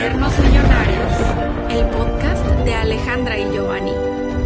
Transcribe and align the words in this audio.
Hacernos 0.00 0.32
Millonarios, 0.38 1.12
el 1.68 1.86
podcast 1.90 2.46
de 2.64 2.74
Alejandra 2.74 3.38
y 3.38 3.52
Giovanni, 3.52 3.92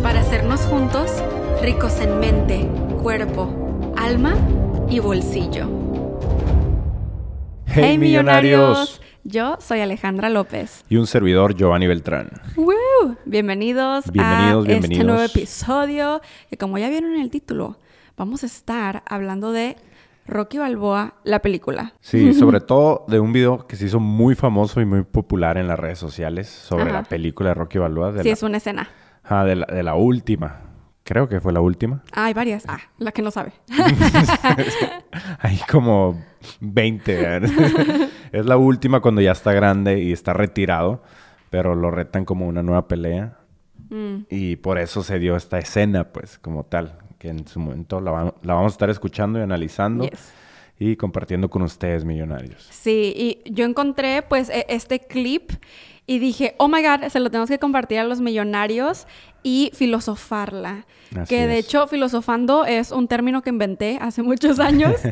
para 0.02 0.18
hacernos 0.18 0.62
juntos 0.62 1.22
ricos 1.62 2.00
en 2.00 2.18
mente, 2.18 2.68
cuerpo, 3.00 3.94
alma 3.96 4.34
y 4.90 4.98
bolsillo. 4.98 5.68
Hey, 7.66 7.98
millonarios. 7.98 9.00
Yo 9.22 9.56
soy 9.60 9.78
Alejandra 9.78 10.28
López. 10.28 10.84
Y 10.88 10.96
un 10.96 11.06
servidor, 11.06 11.54
Giovanni 11.54 11.86
Beltrán. 11.86 12.32
¡Woo! 12.56 13.16
Bienvenidos, 13.24 14.10
Bienvenidos, 14.10 14.64
a 14.64 14.66
bienvenidos. 14.66 14.90
este 14.90 15.04
nuevo 15.04 15.22
episodio. 15.22 16.20
Que 16.50 16.58
como 16.58 16.78
ya 16.78 16.88
vieron 16.88 17.14
en 17.14 17.20
el 17.20 17.30
título, 17.30 17.78
vamos 18.16 18.42
a 18.42 18.46
estar 18.46 19.04
hablando 19.06 19.52
de 19.52 19.76
Rocky 20.26 20.58
Balboa, 20.58 21.14
la 21.24 21.40
película. 21.40 21.94
Sí, 22.00 22.32
sobre 22.34 22.60
todo 22.60 23.04
de 23.08 23.20
un 23.20 23.32
video 23.32 23.66
que 23.66 23.76
se 23.76 23.86
hizo 23.86 24.00
muy 24.00 24.34
famoso 24.34 24.80
y 24.80 24.84
muy 24.84 25.02
popular 25.04 25.58
en 25.58 25.68
las 25.68 25.78
redes 25.78 25.98
sociales 25.98 26.48
sobre 26.48 26.84
Ajá. 26.84 26.92
la 26.92 27.02
película 27.02 27.50
de 27.50 27.54
Rocky 27.54 27.78
Balboa. 27.78 28.12
De, 28.12 28.22
Sí, 28.22 28.28
la, 28.28 28.34
es 28.34 28.42
una 28.42 28.56
escena. 28.58 28.88
Ajá, 29.22 29.44
de, 29.44 29.56
la, 29.56 29.66
de 29.66 29.82
la 29.82 29.94
última. 29.94 30.60
Creo 31.04 31.28
que 31.28 31.38
fue 31.40 31.52
la 31.52 31.60
última. 31.60 32.02
Ah, 32.12 32.24
hay 32.26 32.34
varias. 32.34 32.64
Ah, 32.66 32.78
la 32.98 33.12
que 33.12 33.20
no 33.20 33.30
sabe. 33.30 33.52
Hay 35.40 35.58
como 35.70 36.24
20. 36.60 37.40
es 38.32 38.46
la 38.46 38.56
última 38.56 39.00
cuando 39.00 39.20
ya 39.20 39.32
está 39.32 39.52
grande 39.52 40.00
y 40.00 40.12
está 40.12 40.32
retirado, 40.32 41.02
pero 41.50 41.74
lo 41.74 41.90
retan 41.90 42.24
como 42.24 42.46
una 42.46 42.62
nueva 42.62 42.88
pelea. 42.88 43.36
Mm. 43.90 44.24
Y 44.30 44.56
por 44.56 44.78
eso 44.78 45.02
se 45.02 45.18
dio 45.18 45.36
esta 45.36 45.58
escena, 45.58 46.04
pues, 46.04 46.38
como 46.38 46.64
tal, 46.64 46.96
que 47.18 47.28
en 47.28 47.46
su 47.46 47.60
momento 47.60 48.00
la, 48.00 48.10
va- 48.10 48.34
la 48.42 48.54
vamos 48.54 48.72
a 48.72 48.74
estar 48.74 48.90
escuchando 48.90 49.38
y 49.38 49.42
analizando 49.42 50.04
Yes. 50.08 50.32
y 50.78 50.96
compartiendo 50.96 51.48
con 51.50 51.62
ustedes, 51.62 52.04
millonarios. 52.04 52.66
Sí, 52.70 53.12
y 53.44 53.52
yo 53.52 53.64
encontré 53.64 54.22
pues 54.22 54.48
e- 54.50 54.66
este 54.68 54.98
clip 55.00 55.50
y 56.06 56.18
dije, 56.18 56.54
oh 56.58 56.68
my 56.68 56.82
god, 56.82 57.08
se 57.08 57.18
lo 57.20 57.30
tenemos 57.30 57.48
que 57.48 57.58
compartir 57.58 57.98
a 57.98 58.04
los 58.04 58.20
millonarios 58.20 59.06
y 59.42 59.70
filosofarla. 59.74 60.86
Así 61.16 61.34
que 61.34 61.46
de 61.46 61.58
es. 61.58 61.66
hecho, 61.66 61.86
filosofando 61.86 62.64
es 62.66 62.90
un 62.92 63.08
término 63.08 63.42
que 63.42 63.50
inventé 63.50 63.98
hace 64.00 64.22
muchos 64.22 64.58
años. 64.60 64.94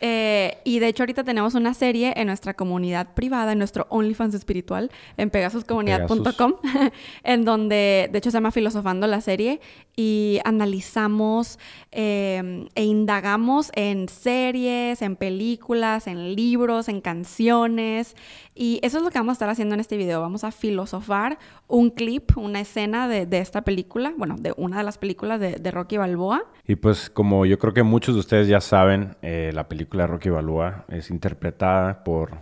Eh, 0.00 0.58
y 0.64 0.80
de 0.80 0.88
hecho 0.88 1.02
ahorita 1.02 1.24
tenemos 1.24 1.54
una 1.54 1.72
serie 1.74 2.12
en 2.16 2.26
nuestra 2.26 2.54
comunidad 2.54 3.14
privada, 3.14 3.52
en 3.52 3.58
nuestro 3.58 3.86
OnlyFans 3.90 4.34
espiritual, 4.34 4.90
en 5.16 5.30
pegasuscomunidad.com, 5.30 6.54
en 7.24 7.44
donde 7.44 8.08
de 8.10 8.18
hecho 8.18 8.30
se 8.30 8.36
llama 8.36 8.50
Filosofando 8.50 9.06
la 9.06 9.20
serie 9.20 9.60
y 9.96 10.40
analizamos 10.44 11.58
eh, 11.92 12.66
e 12.74 12.84
indagamos 12.84 13.70
en 13.74 14.08
series, 14.08 15.00
en 15.00 15.16
películas, 15.16 16.06
en 16.06 16.34
libros, 16.34 16.88
en 16.88 17.00
canciones 17.00 18.16
y 18.54 18.80
eso 18.82 18.98
es 18.98 19.04
lo 19.04 19.10
que 19.10 19.18
vamos 19.18 19.32
a 19.32 19.34
estar 19.34 19.48
haciendo 19.48 19.74
en 19.74 19.80
este 19.80 19.96
video. 19.96 20.20
Vamos 20.20 20.44
a 20.44 20.52
filosofar 20.52 21.38
un 21.66 21.90
clip, 21.90 22.36
una 22.36 22.60
escena 22.60 23.08
de, 23.08 23.26
de 23.26 23.38
esta 23.38 23.62
película, 23.62 24.12
bueno, 24.16 24.36
de 24.38 24.52
una 24.56 24.78
de 24.78 24.84
las 24.84 24.98
películas 24.98 25.40
de, 25.40 25.56
de 25.56 25.70
Rocky 25.70 25.96
Balboa. 25.96 26.44
Y 26.66 26.76
pues 26.76 27.10
como 27.10 27.46
yo 27.46 27.58
creo 27.58 27.74
que 27.74 27.82
muchos 27.82 28.14
de 28.14 28.20
ustedes 28.20 28.48
ya 28.48 28.60
saben, 28.60 29.16
eh, 29.22 29.50
la 29.54 29.68
película 29.68 29.83
Rocky 29.90 30.30
Balboa 30.30 30.84
es 30.88 31.10
interpretada 31.10 32.04
por 32.04 32.38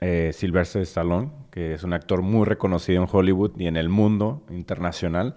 eh, 0.00 0.30
Sylvester 0.32 0.82
Stallone, 0.82 1.30
que 1.50 1.74
es 1.74 1.84
un 1.84 1.92
actor 1.92 2.22
muy 2.22 2.44
reconocido 2.44 3.02
en 3.02 3.08
Hollywood 3.10 3.52
y 3.58 3.66
en 3.66 3.76
el 3.76 3.88
mundo 3.88 4.44
internacional. 4.50 5.36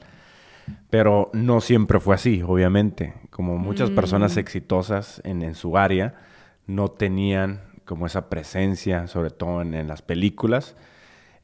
Pero 0.90 1.30
no 1.34 1.62
siempre 1.62 2.00
fue 2.00 2.16
así, 2.16 2.44
obviamente. 2.45 3.14
Como 3.30 3.58
muchas 3.58 3.90
personas 3.90 4.36
exitosas 4.36 5.22
en, 5.23 5.42
en 5.42 5.56
su 5.56 5.78
área 5.78 6.16
no 6.66 6.90
tenían 6.90 7.62
como 7.86 8.06
esa 8.06 8.30
presencia, 8.30 9.08
sobre 9.08 9.30
todo 9.30 9.62
en, 9.62 9.73
en 9.73 9.88
las 9.88 10.02
películas. 10.02 10.75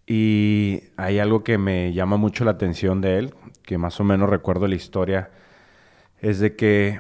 Y 0.06 0.82
hay 0.98 1.20
algo 1.20 1.44
que 1.44 1.58
me 1.58 1.94
llama 1.94 2.18
mucho 2.18 2.44
la 2.44 2.52
atención 2.52 3.00
de 3.00 3.20
él, 3.20 3.34
que 3.64 3.78
más 3.78 4.00
o 4.02 4.04
menos 4.04 4.30
recuerdo 4.30 4.68
la 4.68 4.76
historia, 4.76 5.32
es 6.20 6.40
de 6.40 6.58
que 6.58 7.00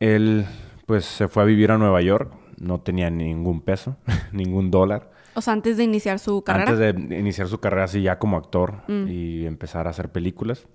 él 0.00 0.46
pues 0.86 1.04
se 1.04 1.28
fue 1.28 1.42
a 1.42 1.46
vivir 1.46 1.70
a 1.70 1.78
Nueva 1.78 2.00
York, 2.02 2.32
no 2.58 2.80
tenía 2.80 3.10
ningún 3.10 3.60
peso, 3.60 3.96
ningún 4.32 4.70
dólar. 4.70 5.10
O 5.34 5.40
sea, 5.40 5.52
antes 5.52 5.76
de 5.76 5.84
iniciar 5.84 6.18
su 6.20 6.42
carrera. 6.44 6.70
Antes 6.70 6.78
de 7.08 7.18
iniciar 7.18 7.48
su 7.48 7.58
carrera 7.58 7.84
así 7.84 8.02
ya 8.02 8.18
como 8.18 8.36
actor 8.36 8.82
Mm. 8.88 9.06
y 9.08 9.46
empezar 9.46 9.86
a 9.86 9.90
hacer 9.90 10.10
películas, 10.10 10.66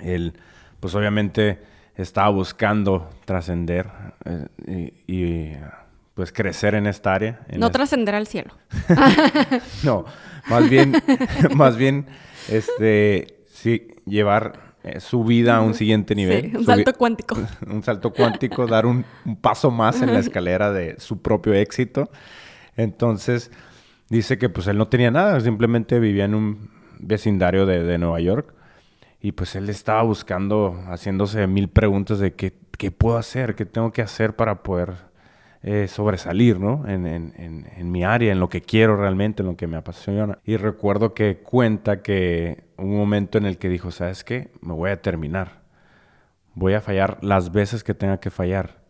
él 0.00 0.34
pues 0.80 0.94
obviamente 0.94 1.60
estaba 1.96 2.28
buscando 2.30 3.08
trascender 3.24 3.88
eh, 4.24 4.92
y, 5.06 5.14
y, 5.14 5.56
pues 6.14 6.32
crecer 6.32 6.74
en 6.74 6.86
esta 6.86 7.14
área. 7.14 7.40
en 7.48 7.60
no 7.60 7.70
trascender 7.70 8.14
al 8.14 8.26
cielo. 8.26 8.52
no, 9.84 10.04
más 10.48 10.68
bien, 10.68 10.92
más 11.56 11.76
bien, 11.76 12.06
este, 12.48 13.42
sí, 13.46 13.88
llevar 14.06 14.71
eh, 14.84 15.00
su 15.00 15.24
vida 15.24 15.56
a 15.56 15.60
un 15.60 15.74
siguiente 15.74 16.14
nivel. 16.14 16.50
Sí, 16.50 16.56
un 16.56 16.64
salto 16.64 16.92
cuántico. 16.94 17.36
un 17.66 17.82
salto 17.82 18.12
cuántico, 18.12 18.66
dar 18.66 18.86
un, 18.86 19.04
un 19.24 19.36
paso 19.36 19.70
más 19.70 20.02
en 20.02 20.12
la 20.12 20.18
escalera 20.18 20.72
de 20.72 20.98
su 20.98 21.22
propio 21.22 21.54
éxito. 21.54 22.10
Entonces, 22.76 23.50
dice 24.08 24.38
que 24.38 24.48
pues 24.48 24.66
él 24.66 24.78
no 24.78 24.88
tenía 24.88 25.10
nada, 25.10 25.40
simplemente 25.40 26.00
vivía 26.00 26.24
en 26.24 26.34
un 26.34 26.70
vecindario 26.98 27.66
de, 27.66 27.82
de 27.82 27.98
Nueva 27.98 28.20
York. 28.20 28.54
Y 29.20 29.32
pues 29.32 29.54
él 29.54 29.68
estaba 29.68 30.02
buscando, 30.02 30.82
haciéndose 30.88 31.46
mil 31.46 31.68
preguntas 31.68 32.18
de 32.18 32.34
qué, 32.34 32.54
qué 32.76 32.90
puedo 32.90 33.18
hacer, 33.18 33.54
qué 33.54 33.64
tengo 33.64 33.92
que 33.92 34.02
hacer 34.02 34.34
para 34.34 34.64
poder 34.64 35.11
eh, 35.62 35.86
sobresalir, 35.88 36.58
¿no? 36.58 36.86
En, 36.88 37.06
en- 37.06 37.32
en- 37.36 37.68
en 37.76 37.90
mi 37.92 38.02
área, 38.04 38.32
en 38.32 38.40
lo 38.40 38.48
que 38.48 38.62
quiero 38.62 38.96
realmente, 38.96 39.42
en 39.42 39.48
lo 39.48 39.56
que 39.56 39.66
me 39.68 39.76
apasiona. 39.76 40.38
Y 40.44 40.56
recuerdo 40.56 41.14
que 41.14 41.38
cuenta 41.38 42.02
que 42.02 42.64
un 42.78 42.96
momento 42.96 43.38
en 43.38 43.46
el 43.46 43.58
que 43.58 43.68
dijo, 43.68 43.90
¿sabes 43.92 44.24
qué? 44.24 44.50
Me 44.60 44.72
voy 44.72 44.90
a 44.90 45.00
terminar. 45.00 45.62
Voy 46.54 46.74
a 46.74 46.80
fallar 46.80 47.18
las 47.22 47.52
veces 47.52 47.84
que 47.84 47.94
tenga 47.94 48.18
que 48.18 48.30
fallar. 48.30 48.82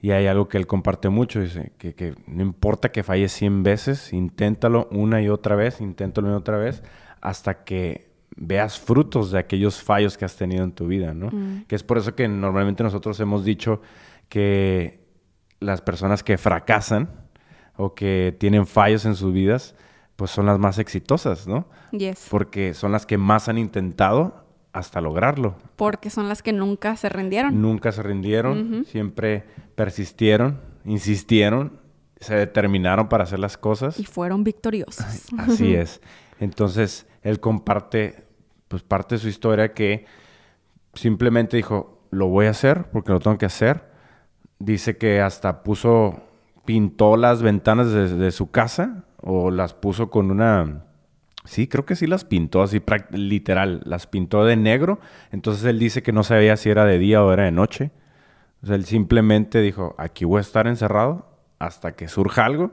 Y 0.00 0.10
hay 0.10 0.26
algo 0.26 0.48
que 0.48 0.58
él 0.58 0.66
comparte 0.66 1.08
mucho, 1.08 1.40
dice, 1.40 1.72
que, 1.78 1.94
que 1.94 2.14
no 2.26 2.42
importa 2.42 2.92
que 2.92 3.02
falles 3.02 3.32
100 3.32 3.62
veces, 3.62 4.12
inténtalo 4.12 4.86
una 4.90 5.22
y 5.22 5.30
otra 5.30 5.56
vez, 5.56 5.80
inténtalo 5.80 6.26
una 6.28 6.36
y 6.36 6.40
otra 6.40 6.58
vez, 6.58 6.82
hasta 7.22 7.64
que 7.64 8.10
veas 8.36 8.78
frutos 8.78 9.30
de 9.30 9.38
aquellos 9.38 9.82
fallos 9.82 10.18
que 10.18 10.26
has 10.26 10.36
tenido 10.36 10.62
en 10.64 10.72
tu 10.72 10.86
vida, 10.86 11.14
¿no? 11.14 11.30
Que 11.66 11.74
es 11.74 11.82
por 11.82 11.96
eso 11.96 12.14
que 12.14 12.28
normalmente 12.28 12.82
nosotros 12.82 13.18
hemos 13.20 13.44
dicho 13.46 13.80
que 14.28 15.03
las 15.64 15.80
personas 15.80 16.22
que 16.22 16.38
fracasan 16.38 17.10
o 17.76 17.94
que 17.94 18.36
tienen 18.38 18.66
fallos 18.66 19.04
en 19.04 19.14
sus 19.14 19.32
vidas, 19.32 19.74
pues 20.16 20.30
son 20.30 20.46
las 20.46 20.58
más 20.58 20.78
exitosas, 20.78 21.46
¿no? 21.46 21.68
Yes. 21.90 22.28
Porque 22.30 22.74
son 22.74 22.92
las 22.92 23.06
que 23.06 23.18
más 23.18 23.48
han 23.48 23.58
intentado 23.58 24.44
hasta 24.72 25.00
lograrlo. 25.00 25.56
Porque 25.76 26.10
son 26.10 26.28
las 26.28 26.42
que 26.42 26.52
nunca 26.52 26.96
se 26.96 27.08
rindieron. 27.08 27.60
Nunca 27.60 27.92
se 27.92 28.02
rindieron, 28.02 28.84
siempre 28.86 29.44
persistieron, 29.74 30.60
insistieron, 30.84 31.80
se 32.20 32.34
determinaron 32.34 33.08
para 33.08 33.24
hacer 33.24 33.38
las 33.38 33.56
cosas. 33.56 33.98
Y 33.98 34.04
fueron 34.04 34.44
victoriosos. 34.44 35.06
Así 35.38 35.74
es. 35.76 36.00
Entonces, 36.40 37.06
él 37.22 37.40
comparte 37.40 38.24
pues 38.68 38.82
parte 38.82 39.14
de 39.14 39.20
su 39.20 39.28
historia 39.28 39.72
que 39.72 40.06
simplemente 40.94 41.56
dijo, 41.56 42.00
lo 42.10 42.28
voy 42.28 42.46
a 42.46 42.50
hacer 42.50 42.86
porque 42.92 43.12
lo 43.12 43.20
tengo 43.20 43.38
que 43.38 43.46
hacer. 43.46 43.93
Dice 44.64 44.96
que 44.96 45.20
hasta 45.20 45.62
puso, 45.62 46.22
pintó 46.64 47.18
las 47.18 47.42
ventanas 47.42 47.92
de, 47.92 48.30
su 48.30 48.50
casa 48.50 49.04
o 49.20 49.50
las 49.50 49.74
puso 49.74 50.10
con 50.10 50.30
una... 50.30 50.84
Sí, 51.44 51.68
creo 51.68 51.84
que 51.84 51.96
sí 51.96 52.06
las 52.06 52.24
pintó 52.24 52.62
así, 52.62 52.80
literal, 53.10 53.82
las 53.84 54.06
pintó 54.06 54.46
de 54.46 54.56
negro. 54.56 55.00
Entonces 55.32 55.66
él 55.66 55.78
dice 55.78 56.02
que 56.02 56.12
no 56.12 56.22
sabía 56.22 56.56
si 56.56 56.70
era 56.70 56.86
de 56.86 56.98
día 56.98 57.22
o 57.22 57.30
era 57.30 57.44
de 57.44 57.52
noche. 57.52 57.90
O 58.66 58.72
él 58.72 58.86
simplemente 58.86 59.60
dijo, 59.60 59.94
aquí 59.98 60.24
voy 60.24 60.38
a 60.38 60.40
estar 60.40 60.66
encerrado 60.66 61.28
hasta 61.58 61.92
que 61.92 62.08
surja 62.08 62.46
algo 62.46 62.70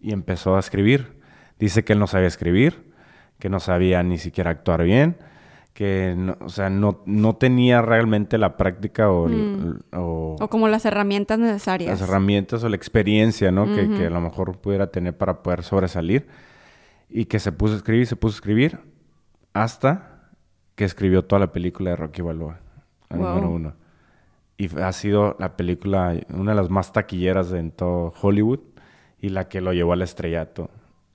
y 0.00 0.12
empezó 0.12 0.54
a 0.54 0.60
escribir. 0.60 1.20
Dice 1.58 1.82
que 1.82 1.94
él 1.94 1.98
no 1.98 2.06
sabía 2.06 2.28
escribir, 2.28 2.92
que 3.40 3.48
no 3.48 3.58
sabía 3.58 4.04
ni 4.04 4.18
siquiera 4.18 4.52
actuar 4.52 4.84
bien, 4.84 5.16
que 5.74 6.14
no, 6.16 6.36
o 6.40 6.48
sea, 6.48 6.70
no, 6.70 7.02
no 7.04 7.34
tenía 7.36 7.82
realmente 7.82 8.38
la 8.38 8.56
práctica 8.56 9.10
o, 9.10 9.28
o 9.92 10.36
O 10.40 10.48
como 10.48 10.68
las 10.68 10.84
herramientas 10.86 11.38
necesarias. 11.40 12.00
las 12.00 12.08
herramientas 12.08 12.62
o 12.64 12.68
la 12.68 12.76
experiencia, 12.76 13.50
¿no? 13.50 13.66
que, 13.66 13.88
que 13.90 14.06
a 14.06 14.10
lo 14.10 14.20
mejor 14.20 14.56
pudiera 14.58 14.86
tener 14.92 15.16
para 15.18 15.42
poder 15.42 15.64
sobresalir. 15.64 16.28
Y 17.10 17.26
que 17.26 17.38
se 17.40 17.50
puso 17.52 17.74
a 17.74 17.76
escribir, 17.76 18.06
se 18.06 18.16
puso 18.16 18.34
a 18.34 18.38
escribir 18.38 18.78
hasta 19.52 20.30
que 20.74 20.84
escribió 20.84 21.24
toda 21.24 21.40
la 21.40 21.52
película 21.52 21.90
de 21.90 21.96
Rocky 21.96 22.22
Balboa, 22.22 22.60
la 23.10 23.16
Wow. 23.16 23.26
número 23.28 23.50
uno. 23.50 23.74
Y 24.56 24.68
ha 24.78 24.92
sido 24.92 25.36
la 25.40 25.56
película, 25.56 26.14
una 26.32 26.52
de 26.52 26.56
las 26.56 26.70
más 26.70 26.92
taquilleras 26.92 27.52
en 27.52 27.72
todo 27.72 28.12
Hollywood 28.22 28.60
y 29.20 29.30
la 29.30 29.48
que 29.48 29.60
lo 29.60 29.72
llevó 29.72 29.92
al 29.92 30.02
estrellato. 30.02 30.70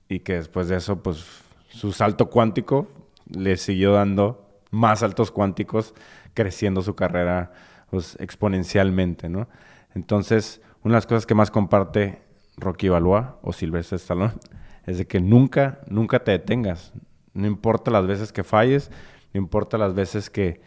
Y 0.08 0.20
que 0.20 0.34
después 0.34 0.68
de 0.68 0.76
eso, 0.76 1.02
pues 1.02 1.24
su 1.68 1.92
salto 1.92 2.28
cuántico 2.28 2.88
le 3.26 3.56
siguió 3.56 3.92
dando 3.92 4.49
más 4.70 5.00
saltos 5.00 5.30
cuánticos, 5.30 5.94
creciendo 6.34 6.82
su 6.82 6.94
carrera 6.94 7.52
pues, 7.90 8.16
exponencialmente, 8.20 9.28
¿no? 9.28 9.48
Entonces, 9.94 10.62
una 10.82 10.94
de 10.94 10.96
las 10.98 11.06
cosas 11.06 11.26
que 11.26 11.34
más 11.34 11.50
comparte 11.50 12.22
Rocky 12.56 12.88
Balboa 12.88 13.38
o 13.42 13.52
Sylvester 13.52 13.96
Stallone 13.96 14.34
es 14.86 14.98
de 14.98 15.06
que 15.06 15.20
nunca, 15.20 15.80
nunca 15.88 16.22
te 16.22 16.32
detengas. 16.32 16.92
No 17.34 17.46
importa 17.46 17.90
las 17.90 18.06
veces 18.06 18.32
que 18.32 18.44
falles, 18.44 18.90
no 19.32 19.40
importa 19.40 19.78
las 19.78 19.94
veces 19.94 20.30
que, 20.30 20.60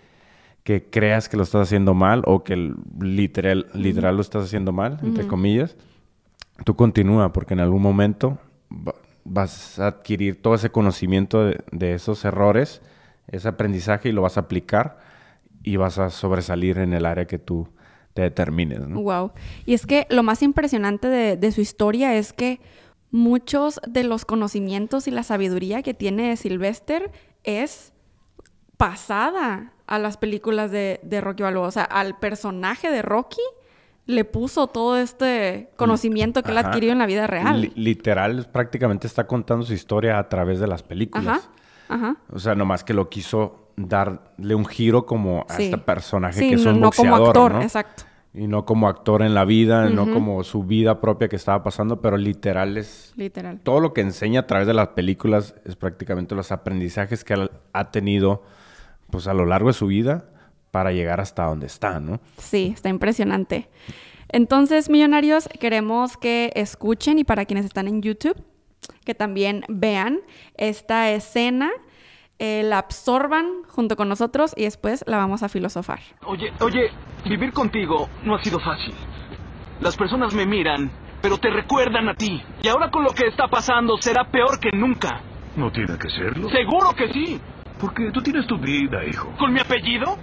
que 0.64 0.90
creas 0.90 1.28
que 1.28 1.38
lo 1.38 1.44
estás 1.44 1.64
haciendo 1.64 1.94
mal 1.94 2.24
o 2.26 2.44
que 2.44 2.74
literal, 3.00 3.68
literal 3.74 4.16
lo 4.16 4.22
estás 4.22 4.46
haciendo 4.46 4.72
mal, 4.72 5.00
entre 5.04 5.28
comillas, 5.28 5.76
tú 6.64 6.76
continúa 6.76 7.34
porque 7.34 7.54
en 7.54 7.60
algún 7.60 7.82
momento 7.82 8.38
vas 9.26 9.80
a 9.80 9.88
adquirir 9.88 10.42
todo 10.42 10.56
ese 10.56 10.70
conocimiento 10.70 11.46
de, 11.72 11.94
esos 11.94 12.24
errores, 12.26 12.82
ese 13.28 13.48
aprendizaje 13.48 14.10
y 14.10 14.12
lo 14.12 14.22
vas 14.22 14.38
a 14.38 14.42
aplicar 14.42 14.98
y 15.64 15.78
vas 15.78 15.98
a 15.98 16.10
sobresalir 16.10 16.78
en 16.78 16.94
el 16.94 17.06
área 17.06 17.26
que 17.26 17.40
tú 17.40 17.68
te 18.14 18.22
determines. 18.22 18.88
Wow. 18.88 19.32
Y 19.66 19.74
es 19.74 19.86
que 19.86 20.06
lo 20.10 20.24
más 20.24 20.44
impresionante 20.44 21.08
de, 21.08 21.38
de, 21.38 21.52
su 21.52 21.62
historia 21.62 22.16
es 22.16 22.34
que 22.34 22.60
muchos 23.12 23.80
de 23.88 24.04
los 24.04 24.26
conocimientos 24.26 25.08
y 25.08 25.12
la 25.12 25.24
sabiduría 25.24 25.82
que 25.82 25.94
tiene 25.94 26.36
Sylvester 26.36 27.12
es 27.44 27.94
pasada 28.78 29.74
a 29.88 30.00
las 30.00 30.18
películas 30.18 30.72
de, 30.72 31.00
Rocky 31.22 31.44
Balboa. 31.44 31.68
O 31.68 31.72
sea, 31.72 31.84
al 31.84 32.18
personaje 32.18 32.92
de 32.92 33.02
Rocky 33.02 33.42
le 34.06 34.26
puso 34.26 34.68
todo 34.68 34.98
este 34.98 35.70
conocimiento 35.78 36.44
que 36.44 36.52
él 36.52 36.58
adquirió 36.58 36.92
en 36.92 37.00
la 37.00 37.06
vida 37.06 37.28
real. 37.28 37.72
literal, 37.76 38.50
prácticamente 38.52 39.08
está 39.08 39.28
contando 39.28 39.66
su 39.66 39.74
historia 39.74 40.20
a 40.20 40.28
través 40.28 40.60
de 40.60 40.68
las 40.68 40.84
películas. 40.84 41.28
Ajá. 41.28 41.50
O 42.32 42.40
sea, 42.40 42.56
nomás 42.56 42.84
que 42.84 42.94
lo 42.94 43.10
quiso 43.10 43.70
darle 43.76 44.56
un 44.56 44.66
giro 44.66 45.06
como 45.06 45.46
a 45.50 45.58
este 45.58 45.78
personaje 45.78 46.40
que 46.40 46.56
es 46.56 46.66
un 46.66 46.80
no, 46.80 46.88
boxeador, 46.88 47.34
como 47.34 47.46
actor, 47.46 47.62
exacto. 47.62 48.04
Y 48.36 48.48
no 48.48 48.66
como 48.66 48.88
actor 48.88 49.22
en 49.22 49.36
la 49.36 49.46
vida, 49.46 49.90
no 49.90 50.12
como 50.12 50.44
su 50.44 50.64
vida 50.64 51.00
propia 51.00 51.28
que 51.28 51.36
estaba 51.36 51.64
pasando, 51.64 52.02
pero 52.02 52.18
literal 52.18 52.78
es... 52.78 53.14
Literal. 53.16 53.60
Todo 53.62 53.80
lo 53.80 53.94
que 53.94 54.02
enseña 54.02 54.42
a 54.42 54.48
través 54.48 54.66
de 54.66 54.74
las 54.74 54.90
películas 54.90 55.54
es 55.66 55.76
prácticamente 55.76 56.34
los 56.34 56.52
aprendizajes 56.52 57.24
que 57.24 57.48
ha 57.74 57.92
tenido 57.92 58.42
pues 59.12 59.28
a 59.28 59.36
lo 59.36 59.46
largo 59.46 59.68
de 59.68 59.74
su 59.74 59.86
vida 59.86 60.26
para 60.72 60.92
llegar 60.92 61.22
hasta 61.22 61.46
donde 61.46 61.68
está, 61.68 62.00
¿no? 62.00 62.20
Sí, 62.40 62.72
está 62.74 62.90
impresionante. 62.90 63.70
Entonces, 64.30 64.90
millonarios, 64.90 65.48
queremos 65.60 66.18
que 66.18 66.52
escuchen 66.56 67.20
y 67.20 67.24
para 67.24 67.46
quienes 67.46 67.66
están 67.66 67.88
en 67.88 68.02
YouTube, 68.02 68.36
que 69.06 69.16
también 69.16 69.64
vean 69.68 70.22
esta 70.56 71.12
escena, 71.12 71.72
eh, 72.40 72.64
la 72.64 72.80
absorban 72.80 73.64
junto 73.68 73.96
con 73.96 74.10
nosotros 74.10 74.54
y 74.58 74.64
después 74.64 75.04
la 75.08 75.18
vamos 75.18 75.44
a 75.44 75.50
filosofar. 75.50 76.00
Oye, 76.26 76.52
oye, 76.62 76.90
vivir 77.26 77.54
contigo 77.54 78.10
no 78.24 78.36
ha 78.36 78.44
sido 78.44 78.60
fácil. 78.60 78.94
Las 79.80 79.96
personas 79.96 80.34
me 80.34 80.46
miran, 80.46 80.92
pero 81.22 81.38
te 81.38 81.50
recuerdan 81.50 82.10
a 82.10 82.16
ti. 82.16 82.42
Y 82.62 82.68
ahora 82.68 82.90
con 82.90 83.04
lo 83.04 83.12
que 83.12 83.28
está 83.28 83.48
pasando 83.48 83.98
será 84.00 84.26
peor 84.26 84.60
que 84.60 84.72
nunca. 84.72 85.22
No 85.56 85.72
tiene 85.72 85.98
que 85.98 86.10
serlo. 86.10 86.50
Seguro 86.50 86.94
que 86.96 87.12
sí. 87.14 87.40
Porque 87.80 88.12
tú 88.12 88.22
tienes 88.22 88.48
tu 88.48 88.58
vida, 88.58 89.04
hijo. 89.06 89.32
¿Con 89.38 89.54
mi 89.54 89.60
apellido? 89.60 90.18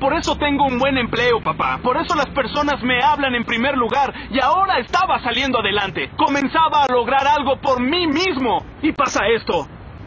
Por 0.00 0.14
eso 0.14 0.36
tengo 0.36 0.64
un 0.66 0.78
buen 0.78 0.96
empleo, 0.96 1.40
papá. 1.42 1.78
Por 1.82 1.96
eso 1.96 2.14
las 2.14 2.28
personas 2.30 2.82
me 2.82 3.02
hablan 3.02 3.34
en 3.34 3.44
primer 3.44 3.76
lugar. 3.76 4.14
Y 4.30 4.40
ahora 4.40 4.78
estaba 4.78 5.20
saliendo 5.22 5.58
adelante. 5.58 6.10
Comenzaba 6.16 6.84
a 6.84 6.92
lograr 6.92 7.26
algo 7.26 7.60
por 7.60 7.80
mí 7.80 8.06
mismo. 8.06 8.64
Y 8.82 8.92
pasa 8.92 9.26
esto. 9.26 9.66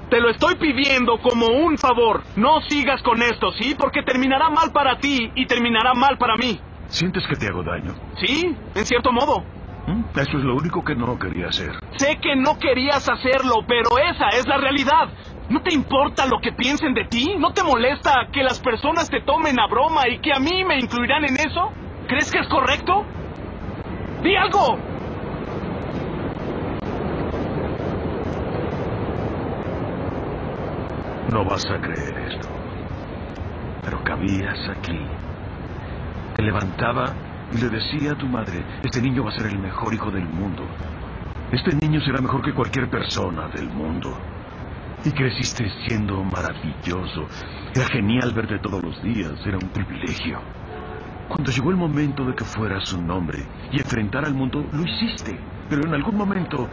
Te 0.10 0.20
lo 0.20 0.30
estoy 0.30 0.56
pidiendo 0.56 1.20
como 1.22 1.48
un 1.48 1.78
favor. 1.78 2.24
No 2.36 2.62
sigas 2.70 3.02
con 3.02 3.22
esto, 3.22 3.52
¿sí? 3.54 3.76
Porque 3.78 4.04
terminará 4.04 4.50
mal 4.50 4.72
para 4.72 4.98
ti 4.98 5.32
y 5.36 5.46
terminará 5.46 5.94
mal 5.94 6.18
para 6.18 6.36
mí. 6.36 6.60
¿Sientes 6.88 7.24
que 7.30 7.36
te 7.36 7.48
hago 7.48 7.64
daño? 7.64 7.94
Sí, 8.20 8.56
en 8.76 8.86
cierto 8.86 9.12
modo. 9.14 9.46
¿Mm? 9.88 10.04
Eso 10.20 10.38
es 10.38 10.44
lo 10.44 10.56
único 10.56 10.84
que 10.84 10.96
no 10.96 11.18
quería 11.18 11.48
hacer. 11.48 11.72
Sé 11.98 12.18
que 12.22 12.36
no 12.36 12.60
querías 12.60 13.08
hacerlo, 13.10 13.64
pero 13.68 13.98
esa 13.98 14.30
es 14.38 14.46
la 14.48 14.58
realidad. 14.58 15.10
¿No 15.52 15.62
te 15.62 15.74
importa 15.74 16.26
lo 16.28 16.40
que 16.40 16.54
piensen 16.54 16.94
de 16.94 17.04
ti? 17.04 17.36
¿No 17.38 17.52
te 17.52 17.62
molesta 17.62 18.30
que 18.32 18.42
las 18.42 18.62
personas 18.62 19.10
te 19.10 19.20
tomen 19.20 19.60
a 19.60 19.68
broma 19.68 20.08
y 20.08 20.20
que 20.20 20.32
a 20.32 20.40
mí 20.40 20.64
me 20.64 20.80
incluirán 20.80 21.26
en 21.26 21.36
eso? 21.36 21.74
¿Crees 22.08 22.32
que 22.32 22.40
es 22.40 22.48
correcto? 22.48 23.04
¡Di 24.24 24.34
algo! 24.34 24.78
No 31.34 31.44
vas 31.44 31.66
a 31.66 31.82
creer 31.82 32.18
esto. 32.30 32.48
Pero 33.84 34.02
cabías 34.06 34.70
aquí. 34.70 34.98
Te 36.34 36.44
levantaba 36.44 37.14
y 37.52 37.58
le 37.58 37.68
decía 37.68 38.14
a 38.14 38.18
tu 38.18 38.26
madre, 38.26 38.64
este 38.86 39.02
niño 39.02 39.26
va 39.26 39.32
a 39.32 39.38
ser 39.38 39.48
el 39.48 39.60
mejor 39.60 39.94
hijo 39.94 40.10
del 40.12 40.30
mundo. 40.30 40.64
Este 41.52 41.76
niño 41.76 42.00
será 42.06 42.22
mejor 42.22 42.42
que 42.42 42.54
cualquier 42.54 42.90
persona 42.90 43.50
del 43.50 43.68
mundo. 43.70 44.18
Y 45.04 45.12
creciste 45.12 45.68
siendo 45.88 46.24
maravilloso. 46.24 47.28
Era 47.74 47.88
genial 47.88 48.32
verte 48.34 48.60
todos 48.60 48.84
los 48.84 49.02
días, 49.02 49.34
era 49.46 49.58
un 49.58 49.70
privilegio. 49.70 50.40
Cuando 51.28 51.52
llegó 51.52 51.72
el 51.72 51.78
momento 51.78 52.26
de 52.26 52.36
que 52.36 52.44
fueras 52.44 52.92
un 52.94 53.10
hombre 53.10 53.40
y 53.72 53.78
enfrentar 53.78 54.26
al 54.26 54.34
mundo, 54.34 54.64
lo 54.72 54.84
hiciste. 54.84 55.40
Pero 55.70 55.88
en 55.88 55.94
algún 55.94 56.16
momento 56.16 56.70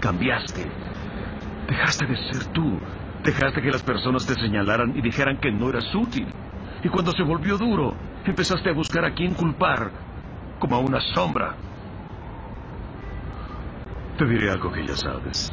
cambiaste. 0.00 0.64
Dejaste 1.68 2.06
de 2.06 2.16
ser 2.32 2.52
tú. 2.52 2.78
Dejaste 3.24 3.60
que 3.60 3.70
las 3.70 3.82
personas 3.82 4.26
te 4.26 4.34
señalaran 4.34 4.96
y 4.96 5.02
dijeran 5.02 5.38
que 5.38 5.50
no 5.50 5.68
eras 5.68 5.84
útil. 5.94 6.26
Y 6.82 6.88
cuando 6.88 7.12
se 7.12 7.22
volvió 7.22 7.58
duro, 7.58 7.94
empezaste 8.24 8.70
a 8.70 8.72
buscar 8.72 9.04
a 9.04 9.14
quién 9.14 9.34
culpar, 9.34 9.90
como 10.58 10.76
a 10.76 10.78
una 10.78 11.00
sombra. 11.14 11.56
Te 14.16 14.24
diré 14.26 14.50
algo 14.50 14.72
que 14.72 14.86
ya 14.86 14.96
sabes. 14.96 15.52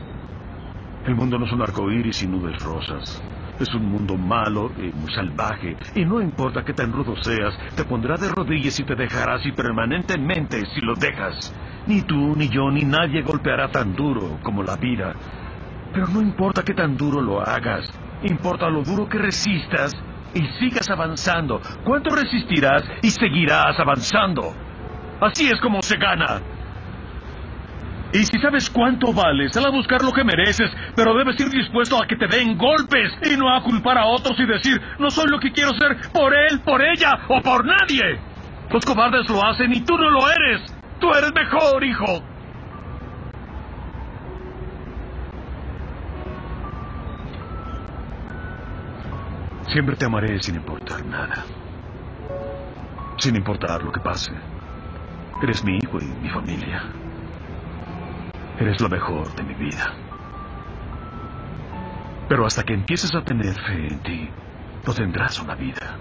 El 1.06 1.16
mundo 1.16 1.40
no 1.40 1.46
es 1.46 1.52
un 1.52 1.62
arco 1.62 1.90
iris 1.90 2.22
y 2.24 2.28
nubes 2.28 2.62
rosas. 2.62 3.24
Es 3.60 3.74
un 3.74 3.90
mundo 3.90 4.16
malo 4.16 4.72
y 4.78 4.92
muy 4.96 5.12
salvaje. 5.14 5.76
Y 5.96 6.06
no 6.06 6.22
importa 6.22 6.64
qué 6.64 6.74
tan 6.74 6.92
rudo 6.92 7.16
seas, 7.22 7.58
te 7.76 7.84
pondrá 7.86 8.16
de 8.16 8.30
rodillas 8.30 8.80
y 8.80 8.84
te 8.84 8.96
dejará 8.96 9.36
así 9.36 9.52
permanentemente 9.52 10.66
si 10.74 10.82
lo 10.82 10.96
dejas. 10.96 11.54
Ni 11.88 12.02
tú, 12.02 12.36
ni 12.36 12.50
yo, 12.50 12.70
ni 12.70 12.82
nadie 12.82 13.22
golpeará 13.22 13.70
tan 13.70 13.96
duro 13.96 14.40
como 14.44 14.62
la 14.62 14.76
vida. 14.76 15.14
Pero 15.94 16.08
no 16.08 16.22
importa 16.22 16.64
qué 16.64 16.74
tan 16.74 16.96
duro 16.96 17.22
lo 17.22 17.42
hagas. 17.42 17.90
Importa 18.24 18.70
lo 18.70 18.84
duro 18.84 19.08
que 19.08 19.18
resistas 19.18 19.94
y 20.34 20.46
sigas 20.60 20.90
avanzando. 20.90 21.62
¿Cuánto 21.84 22.14
resistirás 22.16 22.84
y 23.02 23.10
seguirás 23.10 23.80
avanzando? 23.80 24.54
Así 25.22 25.48
es 25.48 25.60
como 25.62 25.82
se 25.82 25.98
gana. 25.98 26.42
Y 28.12 28.26
si 28.26 28.40
sabes 28.40 28.70
cuánto 28.72 29.14
vales, 29.14 29.52
sal 29.54 29.68
a 29.68 29.70
buscar 29.70 30.02
lo 30.02 30.12
que 30.12 30.24
mereces, 30.24 30.72
pero 30.96 31.14
debes 31.14 31.40
ir 31.40 31.50
dispuesto 31.50 32.02
a 32.02 32.08
que 32.08 32.16
te 32.16 32.28
den 32.28 32.58
golpes 32.58 33.12
y 33.22 33.38
no 33.38 33.56
a 33.56 33.62
culpar 33.62 34.00
a 34.00 34.08
otros 34.08 34.40
y 34.40 34.46
decir, 34.48 34.82
no 34.98 35.12
soy 35.12 35.28
lo 35.30 35.40
que 35.40 35.52
quiero 35.52 35.72
ser 35.78 35.98
por 36.12 36.34
él, 36.34 36.60
por 36.62 36.82
ella 36.82 37.20
o 37.28 37.40
por 37.42 37.64
nadie. 37.64 38.20
Los 38.72 38.84
cobardes 38.84 39.30
lo 39.30 39.46
hacen 39.46 39.74
y 39.74 39.82
tú 39.82 39.96
no 39.96 40.10
lo 40.10 40.22
eres. 40.28 40.76
Tú 41.00 41.12
eres 41.12 41.32
mejor, 41.34 41.84
hijo. 41.84 42.24
Siempre 49.68 49.96
te 49.96 50.06
amaré 50.06 50.42
sin 50.42 50.56
importar 50.56 51.06
nada. 51.06 51.46
Sin 53.18 53.36
importar 53.36 53.84
lo 53.84 53.92
que 53.92 54.00
pase. 54.00 54.32
Eres 55.44 55.64
mi 55.64 55.78
hijo 55.78 56.00
y 56.02 56.06
mi 56.24 56.30
familia. 56.30 56.99
Eres 58.60 58.82
lo 58.82 58.90
mejor 58.90 59.34
de 59.36 59.44
mi 59.44 59.54
vida. 59.54 59.94
Pero 62.28 62.46
hasta 62.46 62.64
que 62.64 62.74
empieces 62.74 63.10
a 63.16 63.24
tener 63.24 63.54
fe 63.56 63.88
en 63.88 64.04
ti, 64.04 64.30
no 64.86 64.94
tendrás 64.94 65.40
una 65.40 65.56
vida. 65.56 65.98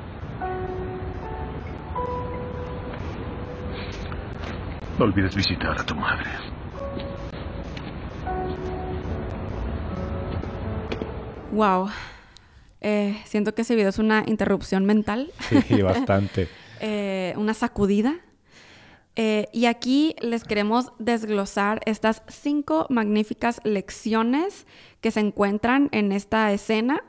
No 4.99 5.05
olvides 5.05 5.37
visitar 5.37 5.81
a 5.81 5.87
tu 5.87 5.95
madre. 5.95 6.31
Wow. 11.53 11.91
Eh, 12.81 13.23
siento 13.25 13.55
que 13.55 13.63
ese 13.63 13.77
video 13.77 13.91
es 13.91 14.01
una 14.01 14.25
interrupción 14.27 14.85
mental. 14.85 15.31
Sí, 15.39 15.81
bastante. 15.83 16.49
Eh, 16.81 17.35
una 17.37 17.55
sacudida 17.55 18.17
eh, 19.21 19.49
y 19.53 19.67
aquí 19.67 20.15
les 20.21 20.45
queremos 20.45 20.93
desglosar 21.01 21.81
estas 21.87 22.23
cinco 22.29 22.87
magníficas 22.89 23.61
lecciones 23.65 24.65
que 25.01 25.11
se 25.11 25.19
encuentran 25.19 25.89
en 25.91 26.13
esta 26.13 26.53
escena. 26.53 27.03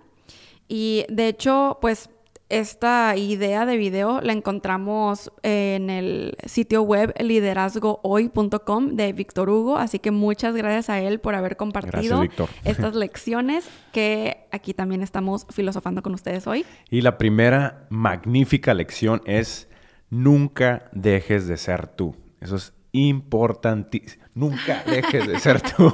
Y 0.67 1.05
de 1.07 1.27
hecho, 1.27 1.77
pues 1.81 2.09
esta 2.49 3.15
idea 3.15 3.67
de 3.67 3.77
video 3.77 4.21
la 4.21 4.33
encontramos 4.33 5.31
en 5.43 5.91
el 5.91 6.35
sitio 6.47 6.81
web 6.81 7.13
liderazgohoy.com 7.19 8.95
de 8.95 9.13
Víctor 9.13 9.51
Hugo, 9.51 9.77
así 9.77 9.99
que 9.99 10.09
muchas 10.09 10.55
gracias 10.55 10.89
a 10.89 10.99
él 10.99 11.19
por 11.19 11.35
haber 11.35 11.57
compartido 11.57 12.23
estas 12.63 12.95
lecciones 12.95 13.69
que 13.93 14.47
aquí 14.51 14.73
también 14.73 15.03
estamos 15.03 15.45
filosofando 15.51 16.01
con 16.01 16.15
ustedes 16.15 16.47
hoy. 16.47 16.65
Y 16.89 17.01
la 17.01 17.19
primera 17.19 17.85
magnífica 17.89 18.73
lección 18.73 19.21
es 19.25 19.68
nunca 20.09 20.89
dejes 20.91 21.47
de 21.47 21.57
ser 21.57 21.87
tú. 21.87 22.15
Eso 22.41 22.55
es 22.55 22.73
importantísimo. 22.91 24.23
Nunca 24.33 24.83
dejes 24.85 25.27
de 25.27 25.39
ser 25.39 25.61
tú. 25.61 25.91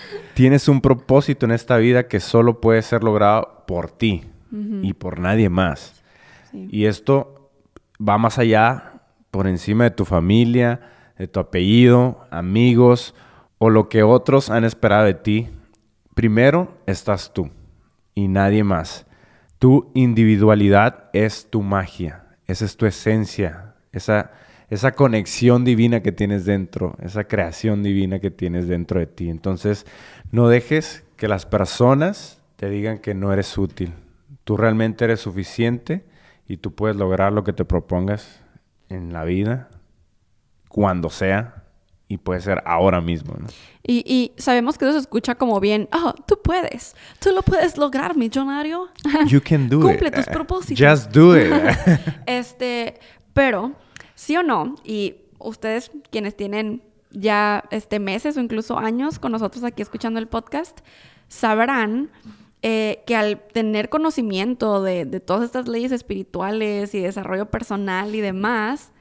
Tienes 0.34 0.68
un 0.68 0.80
propósito 0.80 1.46
en 1.46 1.52
esta 1.52 1.76
vida 1.76 2.08
que 2.08 2.20
solo 2.20 2.60
puede 2.60 2.82
ser 2.82 3.02
logrado 3.04 3.64
por 3.66 3.90
ti 3.90 4.24
y 4.82 4.94
por 4.94 5.18
nadie 5.18 5.48
más. 5.48 6.02
Y 6.52 6.86
esto 6.86 7.50
va 8.00 8.18
más 8.18 8.38
allá, 8.38 9.02
por 9.30 9.46
encima 9.46 9.84
de 9.84 9.90
tu 9.90 10.04
familia, 10.04 10.80
de 11.18 11.28
tu 11.28 11.40
apellido, 11.40 12.26
amigos 12.30 13.14
o 13.58 13.70
lo 13.70 13.88
que 13.88 14.02
otros 14.02 14.50
han 14.50 14.64
esperado 14.64 15.04
de 15.04 15.14
ti. 15.14 15.48
Primero 16.14 16.78
estás 16.86 17.32
tú 17.32 17.50
y 18.14 18.28
nadie 18.28 18.64
más. 18.64 19.06
Tu 19.58 19.90
individualidad 19.94 21.10
es 21.12 21.50
tu 21.50 21.62
magia, 21.62 22.24
esa 22.48 22.64
es 22.64 22.76
tu 22.76 22.86
esencia, 22.86 23.74
esa, 23.92 24.32
esa 24.70 24.92
conexión 24.92 25.64
divina 25.64 26.02
que 26.02 26.12
tienes 26.12 26.46
dentro, 26.46 26.96
esa 27.00 27.24
creación 27.24 27.82
divina 27.82 28.18
que 28.18 28.30
tienes 28.30 28.66
dentro 28.66 28.98
de 28.98 29.06
ti. 29.06 29.28
Entonces, 29.28 29.86
no 30.32 30.48
dejes 30.48 31.04
que 31.16 31.28
las 31.28 31.46
personas 31.46 32.42
te 32.56 32.68
digan 32.68 32.98
que 32.98 33.14
no 33.14 33.32
eres 33.32 33.56
útil. 33.56 33.92
Tú 34.44 34.56
realmente 34.56 35.04
eres 35.04 35.20
suficiente 35.20 36.04
y 36.46 36.56
tú 36.56 36.74
puedes 36.74 36.96
lograr 36.96 37.32
lo 37.32 37.44
que 37.44 37.52
te 37.52 37.66
propongas 37.66 38.40
en 38.88 39.12
la 39.12 39.24
vida, 39.24 39.68
cuando 40.68 41.10
sea, 41.10 41.57
y 42.08 42.16
puede 42.16 42.40
ser 42.40 42.62
ahora 42.64 43.00
mismo. 43.00 43.34
Y, 43.86 44.32
sabemos 44.38 44.78
que 44.78 44.86
eso 44.86 44.94
se 44.94 45.00
escucha 45.00 45.34
como 45.34 45.60
bien, 45.60 45.88
oh, 45.92 46.14
tú 46.26 46.40
puedes, 46.42 46.96
tú 47.20 47.32
lo 47.32 47.42
puedes 47.42 47.76
lograr, 47.76 48.16
millonario. 48.16 48.88
You 49.26 49.40
can 49.42 49.68
do 49.68 49.80
Cumple 49.80 50.10
tus 50.10 50.26
propósitos. 50.26 50.78
Just 50.78 51.12
do 51.12 51.38
it. 51.38 51.52
este, 52.26 52.98
pero, 53.34 53.72
sí 54.14 54.36
o 54.36 54.42
no, 54.42 54.76
y 54.84 55.16
ustedes 55.38 55.90
quienes 56.10 56.34
tienen 56.34 56.82
ya 57.10 57.64
este 57.70 58.00
meses 58.00 58.36
o 58.36 58.40
incluso 58.40 58.78
años 58.78 59.18
con 59.18 59.32
nosotros 59.32 59.62
aquí 59.64 59.82
escuchando 59.82 60.18
el 60.18 60.28
podcast, 60.28 60.78
sabrán 61.28 62.10
eh, 62.62 63.02
que 63.06 63.16
al 63.16 63.38
tener 63.52 63.90
conocimiento 63.90 64.82
de, 64.82 65.04
de 65.04 65.20
todas 65.20 65.44
estas 65.44 65.68
leyes 65.68 65.92
espirituales 65.92 66.94
y 66.94 67.00
desarrollo 67.00 67.50
personal 67.50 68.14
y 68.14 68.20
demás, 68.22 68.92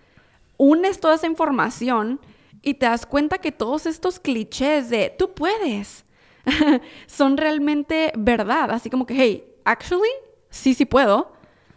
unes 0.57 0.99
toda 0.99 1.15
esa 1.15 1.27
información 1.27 2.19
y 2.61 2.75
te 2.75 2.85
das 2.85 3.05
cuenta 3.05 3.37
que 3.37 3.51
todos 3.51 3.85
estos 3.85 4.19
clichés 4.19 4.89
de 4.89 5.13
tú 5.17 5.33
puedes 5.33 6.05
son 7.07 7.37
realmente 7.37 8.11
verdad. 8.17 8.71
Así 8.71 8.89
como 8.89 9.05
que, 9.05 9.15
hey, 9.15 9.55
actually, 9.65 10.09
sí, 10.49 10.73
sí 10.73 10.85
puedo. 10.85 11.33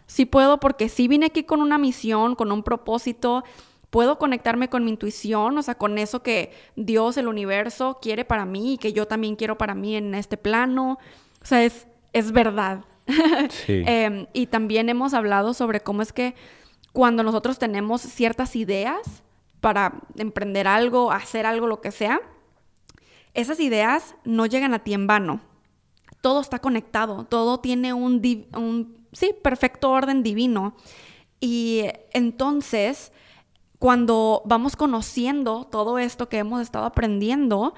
Sí 0.07 0.25
puedo 0.25 0.59
porque 0.59 0.89
sí 0.89 1.07
vine 1.07 1.27
aquí 1.27 1.43
con 1.43 1.61
una 1.61 1.77
misión, 1.77 2.35
con 2.35 2.51
un 2.51 2.63
propósito. 2.63 3.43
Puedo 3.89 4.17
conectarme 4.19 4.69
con 4.69 4.83
mi 4.83 4.91
intuición, 4.91 5.57
o 5.57 5.61
sea, 5.61 5.75
con 5.75 5.97
eso 5.97 6.23
que 6.23 6.51
Dios, 6.75 7.17
el 7.17 7.27
universo, 7.27 7.99
quiere 8.01 8.25
para 8.25 8.45
mí 8.45 8.73
y 8.73 8.77
que 8.77 8.93
yo 8.93 9.07
también 9.07 9.35
quiero 9.35 9.57
para 9.57 9.75
mí 9.75 9.95
en 9.95 10.15
este 10.15 10.37
plano. 10.37 10.97
O 11.41 11.45
sea, 11.45 11.63
es, 11.63 11.87
es 12.13 12.31
verdad. 12.31 12.85
Sí. 13.65 13.83
Em, 13.85 14.27
y 14.31 14.45
también 14.45 14.87
hemos 14.87 15.13
hablado 15.13 15.53
sobre 15.53 15.81
cómo 15.81 16.01
es 16.01 16.13
que 16.13 16.35
cuando 16.93 17.23
nosotros 17.23 17.59
tenemos 17.59 18.01
ciertas 18.01 18.55
ideas, 18.55 19.23
para 19.61 20.01
emprender 20.17 20.67
algo, 20.67 21.11
hacer 21.11 21.45
algo, 21.45 21.67
lo 21.67 21.81
que 21.81 21.91
sea, 21.91 22.19
esas 23.33 23.59
ideas 23.59 24.15
no 24.25 24.45
llegan 24.45 24.73
a 24.73 24.79
ti 24.79 24.93
en 24.93 25.07
vano. 25.07 25.39
Todo 26.21 26.41
está 26.41 26.59
conectado, 26.59 27.25
todo 27.25 27.59
tiene 27.59 27.93
un, 27.93 28.21
sí, 29.13 29.33
perfecto 29.41 29.91
orden 29.91 30.23
divino. 30.23 30.75
Y 31.39 31.83
entonces, 32.11 33.11
cuando 33.79 34.41
vamos 34.45 34.75
conociendo 34.75 35.65
todo 35.65 35.97
esto 35.97 36.27
que 36.27 36.39
hemos 36.39 36.61
estado 36.61 36.85
aprendiendo, 36.85 37.73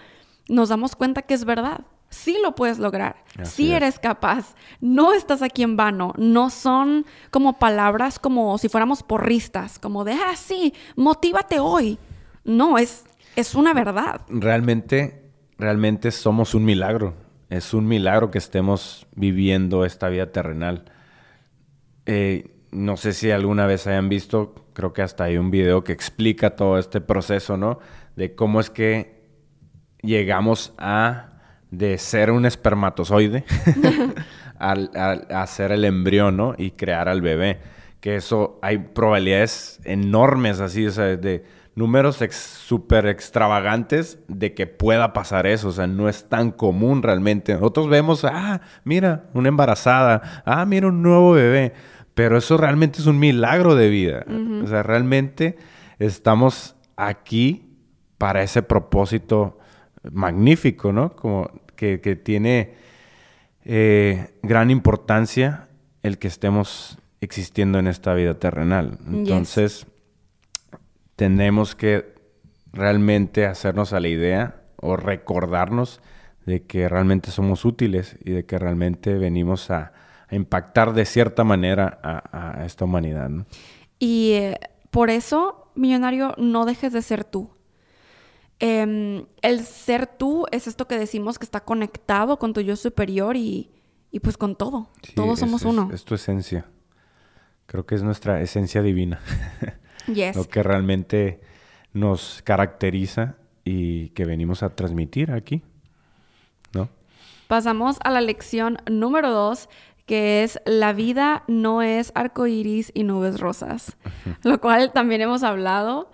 nos 0.49 0.69
damos 0.69 0.95
cuenta 0.95 1.21
que 1.21 1.33
es 1.33 1.45
verdad 1.45 1.85
sí 2.13 2.37
lo 2.41 2.55
puedes 2.55 2.79
lograr, 2.79 3.15
sí 3.43 3.73
eres 3.73 3.99
capaz, 3.99 4.55
no 4.79 5.13
estás 5.13 5.41
aquí 5.41 5.63
en 5.63 5.75
vano, 5.75 6.13
no 6.17 6.49
son 6.49 7.05
como 7.31 7.59
palabras 7.59 8.19
como 8.19 8.57
si 8.57 8.69
fuéramos 8.69 9.03
porristas, 9.03 9.79
como 9.79 10.03
de, 10.03 10.13
ah, 10.13 10.35
sí, 10.35 10.73
motívate 10.95 11.59
hoy. 11.59 11.97
No, 12.43 12.77
es, 12.77 13.05
es 13.35 13.55
una 13.55 13.73
verdad. 13.73 14.21
Realmente, 14.29 15.31
realmente 15.57 16.11
somos 16.11 16.53
un 16.53 16.65
milagro. 16.65 17.15
Es 17.49 17.73
un 17.73 17.87
milagro 17.87 18.31
que 18.31 18.37
estemos 18.37 19.07
viviendo 19.15 19.85
esta 19.85 20.09
vida 20.09 20.31
terrenal. 20.31 20.85
Eh, 22.05 22.51
no 22.71 22.97
sé 22.97 23.13
si 23.13 23.31
alguna 23.31 23.65
vez 23.65 23.87
hayan 23.87 24.09
visto, 24.09 24.55
creo 24.73 24.93
que 24.93 25.03
hasta 25.03 25.25
hay 25.25 25.37
un 25.37 25.51
video 25.51 25.83
que 25.83 25.93
explica 25.93 26.55
todo 26.55 26.77
este 26.77 26.99
proceso, 26.99 27.55
¿no? 27.55 27.79
De 28.15 28.35
cómo 28.35 28.59
es 28.59 28.69
que 28.69 29.23
llegamos 30.01 30.73
a 30.77 31.32
de 31.77 31.97
ser 31.97 32.29
un 32.29 32.45
espermatozoide 32.45 33.45
a, 34.59 35.47
ser 35.47 35.71
el 35.71 35.85
embrión, 35.85 36.37
¿no? 36.37 36.53
Y 36.57 36.71
crear 36.71 37.09
al 37.09 37.21
bebé. 37.21 37.59
Que 37.99 38.15
eso 38.15 38.59
hay 38.61 38.77
probabilidades 38.77 39.79
enormes, 39.83 40.59
así, 40.59 40.85
o 40.85 40.91
sea, 40.91 41.05
de 41.17 41.43
números 41.75 42.19
súper 42.29 43.07
extravagantes 43.07 44.19
de 44.27 44.53
que 44.53 44.67
pueda 44.67 45.13
pasar 45.13 45.47
eso. 45.47 45.69
O 45.69 45.71
sea, 45.71 45.87
no 45.87 46.09
es 46.09 46.29
tan 46.29 46.51
común 46.51 47.01
realmente. 47.01 47.53
Nosotros 47.53 47.89
vemos, 47.89 48.23
ah, 48.23 48.61
mira, 48.83 49.25
una 49.33 49.49
embarazada, 49.49 50.43
ah, 50.45 50.65
mira, 50.65 50.87
un 50.87 51.01
nuevo 51.01 51.31
bebé. 51.31 51.73
Pero 52.13 52.37
eso 52.37 52.57
realmente 52.57 52.99
es 52.99 53.07
un 53.07 53.17
milagro 53.17 53.73
de 53.73 53.89
vida. 53.89 54.25
O 54.63 54.67
sea, 54.67 54.83
realmente 54.83 55.57
estamos 55.97 56.75
aquí 56.95 57.71
para 58.19 58.43
ese 58.43 58.61
propósito 58.61 59.57
magnífico, 60.11 60.91
¿no? 60.91 61.15
Como 61.15 61.49
que, 61.75 61.97
tiene 62.15 62.73
eh, 63.65 64.33
gran 64.41 64.71
importancia 64.71 65.67
el 66.01 66.17
que 66.17 66.27
estemos 66.27 66.97
existiendo 67.21 67.79
en 67.79 67.87
esta 67.87 68.13
vida 68.13 68.39
terrenal. 68.39 68.97
Entonces, 69.07 69.87
tenemos 71.15 71.75
que 71.75 72.13
realmente 72.71 73.45
hacernos 73.45 73.93
a 73.93 73.99
la 73.99 74.07
idea 74.07 74.61
o 74.77 74.97
recordarnos 74.97 76.01
de 76.45 76.63
que 76.63 76.89
realmente 76.89 77.31
somos 77.31 77.63
útiles 77.63 78.17
y 78.23 78.31
de 78.31 78.45
que 78.45 78.59
realmente 78.59 79.13
venimos 79.13 79.71
a, 79.71 79.93
impactar 80.31 80.93
de 80.93 81.05
cierta 81.05 81.43
manera 81.43 81.99
a, 82.01 82.65
esta 82.65 82.85
humanidad. 82.85 83.29
Y 83.99 84.31
eh, 84.31 84.59
por 84.89 85.11
eso, 85.11 85.71
millonario, 85.75 86.33
no 86.39 86.65
dejes 86.65 86.91
de 86.91 87.03
ser 87.03 87.23
tú. 87.23 87.51
Em, 88.65 89.25
el 89.41 89.65
ser 89.65 90.07
tú 90.07 90.45
es 90.49 90.67
esto 90.67 90.87
que 90.87 90.97
decimos 90.97 91.37
que 91.37 91.43
está 91.43 91.65
conectado 91.65 92.39
con 92.39 92.53
tu 92.53 92.61
yo 92.61 92.77
superior 92.77 93.35
y, 93.35 93.69
pues 94.21 94.37
con 94.37 94.55
todo. 94.55 94.87
Todos 95.15 95.39
somos 95.39 95.63
uno. 95.63 95.89
Es, 95.91 96.05
tu 96.05 96.15
esencia. 96.15 96.65
Creo 97.65 97.85
que 97.85 97.95
es 97.95 98.03
nuestra 98.03 98.39
esencia 98.39 98.81
divina. 98.81 99.19
Lo 100.33 100.47
que 100.47 100.63
realmente 100.63 101.41
nos 101.91 102.41
caracteriza 102.45 103.35
y 103.65 104.09
que 104.11 104.23
venimos 104.23 104.63
a 104.63 104.73
transmitir 104.73 105.31
aquí. 105.31 105.61
¿No? 106.71 106.87
Pasamos 107.49 107.97
a 108.01 108.11
la 108.11 108.21
lección 108.21 108.77
número 108.89 109.29
dos, 109.29 109.67
que 110.05 110.43
es 110.43 110.61
la 110.63 110.93
vida 110.93 111.43
no 111.49 111.81
es 111.81 112.13
arco 112.15 112.47
iris 112.47 112.93
y 112.93 113.03
nubes 113.03 113.41
rosas. 113.41 113.97
Lo 114.43 114.61
cual 114.61 114.93
también 114.93 115.19
hemos 115.19 115.43
hablado 115.43 116.09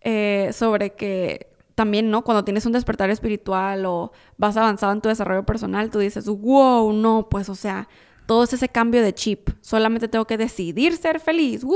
eh, 0.00 0.50
sobre 0.52 0.94
que 0.94 1.51
también, 1.82 2.12
¿no? 2.12 2.22
Cuando 2.22 2.44
tienes 2.44 2.64
un 2.64 2.70
despertar 2.70 3.10
espiritual 3.10 3.84
o 3.86 4.12
vas 4.36 4.56
avanzado 4.56 4.92
en 4.92 5.00
tu 5.00 5.08
desarrollo 5.08 5.44
personal, 5.44 5.90
tú 5.90 5.98
dices, 5.98 6.28
wow, 6.28 6.92
no, 6.92 7.26
pues, 7.28 7.48
o 7.48 7.56
sea, 7.56 7.88
todo 8.26 8.44
es 8.44 8.52
ese 8.52 8.68
cambio 8.68 9.02
de 9.02 9.12
chip. 9.12 9.50
Solamente 9.62 10.06
tengo 10.06 10.24
que 10.24 10.38
decidir 10.38 10.96
ser 10.96 11.18
feliz, 11.18 11.66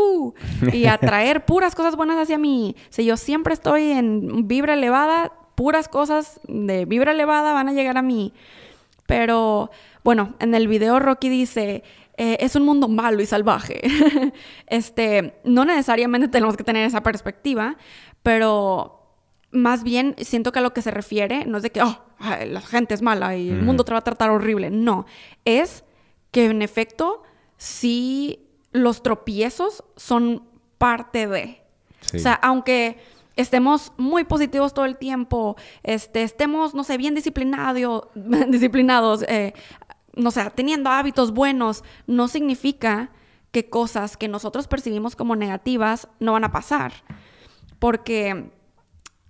y 0.73 0.87
atraer 0.87 1.45
puras 1.45 1.75
cosas 1.75 1.97
buenas 1.97 2.19
hacia 2.19 2.39
mí. 2.39 2.77
Si 2.89 3.05
yo 3.05 3.17
siempre 3.17 3.53
estoy 3.53 3.91
en 3.91 4.47
vibra 4.47 4.75
elevada, 4.75 5.33
puras 5.57 5.89
cosas 5.89 6.39
de 6.47 6.85
vibra 6.85 7.11
elevada 7.11 7.53
van 7.53 7.69
a 7.69 7.73
llegar 7.73 7.99
a 7.99 8.03
mí. 8.03 8.33
Pero, 9.09 9.73
bueno, 10.05 10.37
en 10.39 10.55
el 10.55 10.69
video 10.69 11.01
Rocky 11.01 11.29
dice, 11.29 11.83
eh, 12.17 12.37
es 12.39 12.55
un 12.55 12.65
mundo 12.65 12.87
malo 12.87 13.21
y 13.21 13.27
salvaje. 13.27 13.83
este, 14.69 15.35
no 15.43 15.65
necesariamente 15.65 16.29
tenemos 16.29 16.57
que 16.57 16.63
tener 16.63 16.87
esa 16.87 17.03
perspectiva, 17.03 17.77
pero 18.23 18.96
más 19.57 19.83
bien 19.83 20.15
siento 20.19 20.53
que 20.53 20.59
a 20.59 20.63
lo 20.63 20.73
que 20.73 20.83
se 20.83 20.91
refiere 20.91 21.45
no 21.47 21.57
es 21.57 21.63
de 21.63 21.71
que, 21.71 21.83
oh, 21.83 21.99
la 22.47 22.61
gente 22.61 22.95
es 22.95 23.03
mala 23.03 23.37
y 23.37 23.51
el 23.51 23.63
mundo 23.63 23.85
te 23.85 23.93
va 23.93 23.99
a 23.99 24.05
tratar 24.05 24.31
horrible. 24.31 24.71
No, 24.71 25.07
es 25.45 25.85
que 26.31 26.47
en 26.47 26.63
efecto 26.63 27.23
sí 27.57 28.49
los 28.73 29.03
tropiezos 29.03 29.85
son 29.97 30.45
parte 30.79 31.27
de. 31.27 31.63
O 32.15 32.19
sea, 32.19 32.35
aunque 32.35 32.99
estemos 33.35 33.93
muy 33.97 34.25
positivos 34.25 34.73
todo 34.73 34.85
el 34.85 34.97
tiempo, 34.97 35.57
este, 35.83 36.23
estemos, 36.23 36.75
no 36.75 36.85
sé, 36.85 36.97
bien 36.97 37.15
disciplinados, 37.15 38.09
disciplinados 38.49 39.25
eh, 39.29 39.55
no 40.17 40.31
sé, 40.31 40.51
teniendo 40.55 40.91
hábitos 40.91 41.33
buenos, 41.33 41.85
no 42.07 42.27
significa 42.27 43.11
que 43.53 43.69
cosas 43.69 44.17
que 44.17 44.29
nosotros 44.29 44.67
percibimos 44.67 45.15
como 45.15 45.37
negativas 45.37 46.09
no 46.19 46.33
van 46.33 46.45
a 46.45 46.53
pasar. 46.53 46.93
Porque 47.79 48.51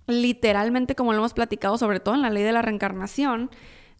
literalmente, 0.07 0.95
como 0.95 1.11
lo 1.11 1.19
hemos 1.19 1.33
platicado, 1.33 1.77
sobre 1.77 1.99
todo 1.99 2.15
en 2.15 2.21
la 2.21 2.29
ley 2.29 2.43
de 2.43 2.51
la 2.53 2.61
reencarnación, 2.61 3.51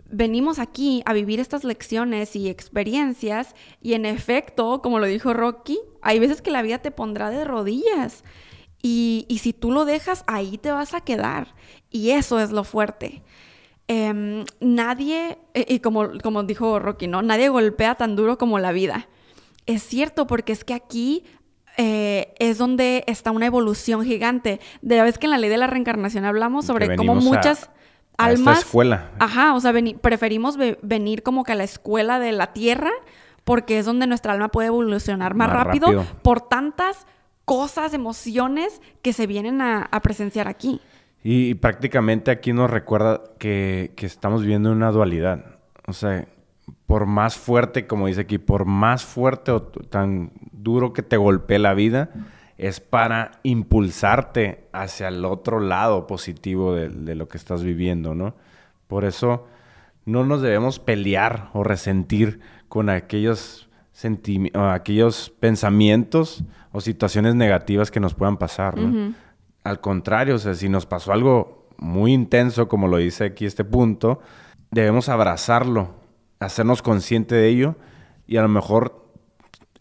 venimos 0.09 0.57
aquí 0.57 1.03
a 1.05 1.13
vivir 1.13 1.39
estas 1.39 1.63
lecciones 1.63 2.35
y 2.35 2.49
experiencias 2.49 3.55
y 3.81 3.93
en 3.93 4.05
efecto, 4.05 4.81
como 4.81 4.99
lo 4.99 5.05
dijo 5.05 5.33
Rocky, 5.33 5.79
hay 6.01 6.19
veces 6.19 6.41
que 6.41 6.51
la 6.51 6.61
vida 6.61 6.79
te 6.79 6.91
pondrá 6.91 7.29
de 7.29 7.43
rodillas 7.43 8.23
y, 8.81 9.25
si 9.41 9.53
tú 9.53 9.71
lo 9.71 9.85
dejas, 9.85 10.23
ahí 10.27 10.57
te 10.57 10.71
vas 10.71 10.93
a 10.93 11.01
quedar. 11.01 11.55
Y 11.89 12.11
eso 12.11 12.39
es 12.39 12.51
lo 12.51 12.63
fuerte. 12.63 13.23
Em, 13.87 14.45
nadie, 14.59 15.39
e, 15.53 15.65
y 15.67 15.79
como, 15.79 16.19
como 16.23 16.43
dijo 16.43 16.79
Rocky, 16.79 17.07
¿no? 17.07 17.21
Nadie 17.21 17.49
golpea 17.49 17.95
tan 17.95 18.15
duro 18.15 18.37
como 18.37 18.59
la 18.59 18.71
vida. 18.71 19.09
Es 19.65 19.83
cierto, 19.83 20.27
porque 20.27 20.53
es 20.53 20.63
que 20.63 20.73
aquí 20.73 21.23
eh, 21.77 22.33
es 22.39 22.57
donde 22.57 23.03
está 23.07 23.31
una 23.31 23.45
evolución 23.45 24.03
gigante. 24.03 24.59
De 24.81 24.97
la 24.97 25.03
vez 25.03 25.17
que 25.17 25.27
en 25.27 25.31
la 25.31 25.37
ley 25.37 25.49
de 25.49 25.57
la 25.57 25.67
reencarnación 25.67 26.25
hablamos 26.25 26.65
sobre 26.65 26.95
cómo 26.95 27.15
muchas 27.15 27.69
almas. 28.17 28.59
escuela. 28.59 29.11
Ajá, 29.19 29.53
o 29.53 29.59
sea, 29.59 29.73
preferimos 30.01 30.57
venir 30.81 31.23
como 31.23 31.43
que 31.43 31.51
a 31.51 31.55
la 31.55 31.63
escuela 31.63 32.19
de 32.19 32.31
la 32.31 32.53
tierra 32.53 32.91
porque 33.43 33.79
es 33.79 33.85
donde 33.85 34.07
nuestra 34.07 34.33
alma 34.33 34.49
puede 34.49 34.67
evolucionar 34.67 35.33
más, 35.33 35.49
rápido, 35.49 36.05
por 36.21 36.41
tantas 36.41 37.07
cosas, 37.45 37.93
emociones 37.93 38.81
que 39.01 39.13
se 39.13 39.25
vienen 39.25 39.61
a, 39.61 39.89
presenciar 40.03 40.49
aquí. 40.49 40.81
Y, 41.23 41.53
prácticamente 41.55 42.29
aquí 42.29 42.51
nos 42.51 42.69
recuerda 42.69 43.21
que, 43.39 43.93
que 43.95 44.05
estamos 44.05 44.41
viviendo 44.41 44.69
una 44.71 44.91
dualidad. 44.91 45.59
O 45.87 45.93
sea, 45.93 46.27
por 46.87 47.05
más 47.05 47.37
fuerte, 47.37 47.85
como 47.85 48.07
dice 48.07 48.21
aquí, 48.21 48.37
por 48.37 48.65
más 48.65 49.03
fuerte 49.03 49.51
o 49.51 49.61
tan 49.61 50.31
duro 50.53 50.93
que 50.93 51.03
te 51.03 51.17
golpee 51.17 51.59
la 51.59 51.73
vida, 51.73 52.09
es 52.57 52.79
para 52.79 53.33
impulsarte 53.43 54.67
hacia 54.71 55.09
el 55.09 55.25
otro 55.25 55.59
lado 55.59 56.07
positivo 56.07 56.73
de, 56.73 57.13
lo 57.13 57.27
que 57.27 57.37
estás 57.37 57.61
viviendo, 57.61 58.15
¿no? 58.15 58.35
Por 58.87 59.03
eso 59.03 59.45
no 60.05 60.25
nos 60.25 60.41
debemos 60.41 60.79
pelear 60.79 61.49
o 61.53 61.63
resentir 61.63 62.39
con 62.69 62.89
aquellos, 62.89 63.69
aquellos 64.53 65.29
pensamientos 65.41 66.45
o 66.71 66.79
situaciones 66.79 67.35
negativas 67.35 67.91
que 67.91 67.99
nos 67.99 68.13
puedan 68.13 68.37
pasar, 68.37 68.77
¿no? 68.77 69.13
Al 69.65 69.81
contrario, 69.81 70.35
o 70.35 70.39
sea, 70.39 70.53
si 70.53 70.69
nos 70.69 70.85
pasó 70.85 71.11
algo 71.11 71.67
muy 71.77 72.13
intenso, 72.13 72.69
como 72.69 72.87
lo 72.87 72.97
dice 72.97 73.25
aquí 73.25 73.45
este 73.45 73.65
punto, 73.65 74.21
debemos 74.71 75.09
abrazarlo, 75.09 75.96
hacernos 76.39 76.81
consciente 76.81 77.35
de 77.35 77.47
ello 77.47 77.75
y 78.27 78.37
a 78.37 78.41
lo 78.41 78.49
mejor 78.49 79.07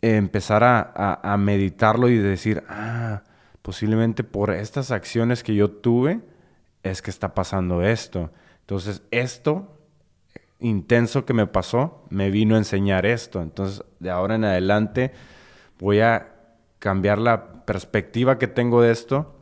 empezar 0.03 0.63
a, 0.65 1.37
meditarlo 1.39 2.09
y 2.09 2.19
decir, 2.19 2.63
ah, 2.69 3.23
posiblemente 3.63 4.25
por 4.25 4.51
estas 4.51 4.91
acciones 4.91 5.43
que 5.43 5.55
yo 5.55 5.71
tuve 5.71 6.21
es 6.83 7.03
que 7.03 7.11
está 7.11 7.35
pasando 7.35 7.83
esto. 7.83 8.31
Entonces, 8.61 9.03
esto 9.11 9.73
intenso 10.61 11.25
que 11.27 11.35
me 11.35 11.47
pasó 11.47 12.07
me 12.11 12.31
vino 12.31 12.55
a 12.55 12.59
enseñar 12.59 13.07
esto. 13.07 13.43
Entonces, 13.43 13.85
de 13.99 14.11
ahora 14.11 14.37
en 14.37 14.45
adelante 14.45 15.13
voy 15.79 16.01
a 16.01 16.33
cambiar 16.79 17.19
la 17.19 17.65
perspectiva 17.65 18.39
que 18.39 18.47
tengo 18.47 18.83
de 18.83 18.93
esto 18.93 19.35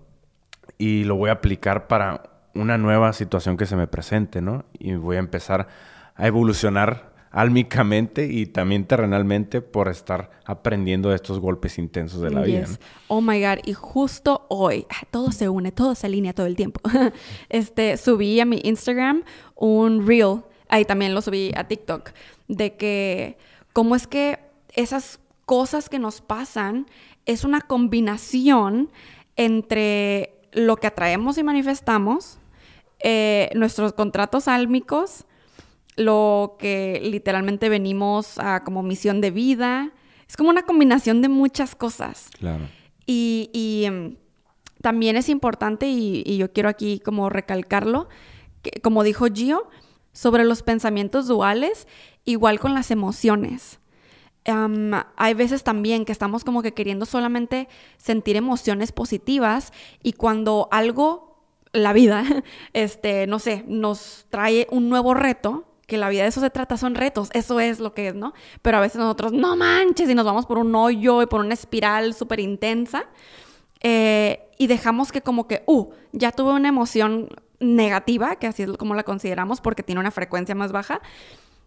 y 0.78 1.04
lo 1.04 1.16
voy 1.16 1.30
a 1.30 1.35
aplicar 1.35 1.87
para 1.87 2.23
una 2.54 2.78
nueva 2.78 3.12
situación 3.12 3.56
que 3.56 3.66
se 3.66 3.76
me 3.76 3.87
presente, 3.87 4.40
¿no? 4.40 4.64
Y 4.78 4.94
voy 4.94 5.16
a 5.16 5.21
empezar 5.21 5.66
a 6.14 6.26
evolucionar 6.26 7.14
álmicamente 7.35 8.26
y 8.26 8.47
también 8.47 8.87
terrenalmente 8.87 9.61
por 9.61 9.88
estar 9.88 10.30
aprendiendo 10.44 11.09
de 11.09 11.16
estos 11.16 11.40
golpes 11.40 11.78
intensos 11.78 12.21
de 12.21 12.30
la 12.30 12.42
vida. 12.42 12.66
Oh 13.09 13.21
my 13.21 13.40
God, 13.40 13.59
y 13.64 13.73
justo 13.73 14.47
hoy, 14.49 14.87
ah, 14.88 15.04
todo 15.11 15.33
se 15.33 15.49
une, 15.49 15.73
todo 15.73 15.97
se 15.97 16.06
alinea 16.06 16.33
todo 16.33 16.47
el 16.47 16.54
tiempo. 16.54 16.80
este, 17.49 17.97
subí 17.97 18.38
a 18.38 18.44
mi 18.44 18.61
Instagram 18.62 19.25
un 19.56 20.06
reel, 20.06 20.42
ahí 20.68 20.85
también 20.85 21.12
lo 21.12 21.23
subí 21.23 21.50
a 21.56 21.66
TikTok, 21.66 22.11
de 22.47 22.76
que 22.76 23.36
cómo 23.73 23.97
es 23.97 24.06
que 24.06 24.39
esas 24.73 25.19
cosas 25.45 25.89
que 25.89 25.99
nos 25.99 26.21
pasan 26.21 26.86
es 27.26 27.43
una 27.43 27.60
combinación 27.60 28.91
entre 29.34 30.34
lo 30.52 30.76
que 30.76 30.86
atraemos 30.86 31.36
y 31.36 31.43
manifestamos, 31.43 32.39
eh, 33.00 33.50
nuestros 33.56 33.93
contratos 33.93 34.47
álmicos, 34.47 35.26
lo 35.97 36.57
que 36.59 37.00
literalmente 37.02 37.69
venimos 37.69 38.39
a 38.39 38.65
como 38.65 38.83
misión 38.83 39.21
de 39.21 39.30
vida. 39.30 39.93
Es 40.28 40.37
como 40.37 40.50
una 40.50 40.63
combinación 40.63 41.23
de 41.23 41.28
muchas 41.28 41.75
cosas. 41.75 42.30
Claro. 42.39 42.65
Y, 43.07 43.85
em, 43.87 44.17
también 44.80 45.17
es 45.17 45.28
importante, 45.28 45.87
y, 45.89 46.37
yo 46.37 46.52
quiero 46.52 46.69
aquí 46.69 47.00
como 47.00 47.30
recalcarlo, 47.30 48.09
que, 48.63 48.80
como 48.83 49.02
dijo 49.02 49.26
Gio, 49.33 49.69
sobre 50.13 50.45
los 50.45 50.63
pensamientos 50.63 51.26
duales, 51.26 51.87
igual 52.25 52.59
con 52.61 52.75
las 52.75 52.91
emociones. 52.91 53.80
hay 55.17 55.33
veces 55.33 55.65
también 55.65 56.04
que 56.04 56.13
estamos 56.13 56.45
como 56.45 56.61
que 56.61 56.75
queriendo 56.75 57.07
solamente 57.07 57.67
sentir 57.97 58.37
emociones 58.37 58.93
positivas 58.93 59.73
y 60.02 60.13
cuando 60.13 60.69
algo, 60.71 61.43
la 61.73 61.95
vida, 61.95 62.23
este, 62.75 63.26
no 63.26 63.39
sé, 63.39 63.65
nos 63.67 64.26
trae 64.28 64.67
un 64.71 64.91
nuevo 64.91 65.15
reto, 65.15 65.65
que 65.86 65.99
la 65.99 66.08
vida 66.08 66.23
de 66.23 66.28
eso 66.28 66.40
se 66.40 66.50
trata, 66.50 66.76
son 66.76 66.94
retos, 66.94 67.30
eso 67.32 67.60
es 67.60 67.80
lo 67.80 67.94
que 67.94 68.08
es, 68.08 68.14
¿no? 68.14 68.32
Pero 68.62 68.78
a 68.78 68.80
veces 68.80 68.97
nosotros, 68.97 69.32
no 69.32 69.56
manches, 69.56 70.08
y 70.08 70.14
nos 70.14 70.25
vamos 70.25 70.47
por 70.47 70.58
un 70.58 70.75
hoyo 70.75 71.23
y 71.23 71.26
por 71.26 71.40
una 71.40 71.54
espiral 71.54 72.14
súper 72.14 72.40
intensa 72.40 73.04
eh, 73.80 74.49
y 74.58 74.66
dejamos 74.66 75.12
que 75.12 75.20
como 75.20 75.47
que, 75.47 75.62
uh, 75.66 75.90
ya 76.12 76.32
tuve 76.32 76.52
una 76.52 76.68
emoción 76.68 77.28
negativa, 77.60 78.36
que 78.36 78.47
así 78.47 78.62
es 78.62 78.70
como 78.78 78.94
la 78.94 79.02
consideramos 79.02 79.60
porque 79.60 79.82
tiene 79.82 80.00
una 80.00 80.10
frecuencia 80.10 80.54
más 80.54 80.73
baja, 80.73 81.00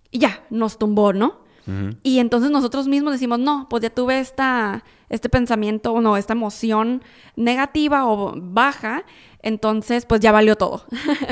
y 0.09 0.19
ya, 0.19 0.43
nos 0.49 0.77
tumbó, 0.77 1.13
¿no? 1.13 1.47
Y 2.01 2.19
entonces 2.19 2.49
nosotros 2.49 2.87
mismos 2.87 3.11
decimos, 3.11 3.39
no, 3.39 3.67
pues 3.69 3.83
ya 3.83 3.89
tuve 3.89 4.19
esta, 4.19 4.85
este 5.09 5.27
pensamiento, 5.27 5.91
o 5.91 5.99
no, 5.99 6.15
esta 6.15 6.31
emoción 6.31 7.03
negativa 7.35 8.07
o 8.07 8.33
baja, 8.37 9.03
entonces 9.47 10.05
pues 10.05 10.19
ya 10.19 10.33
valió 10.33 10.57
todo. 10.57 10.83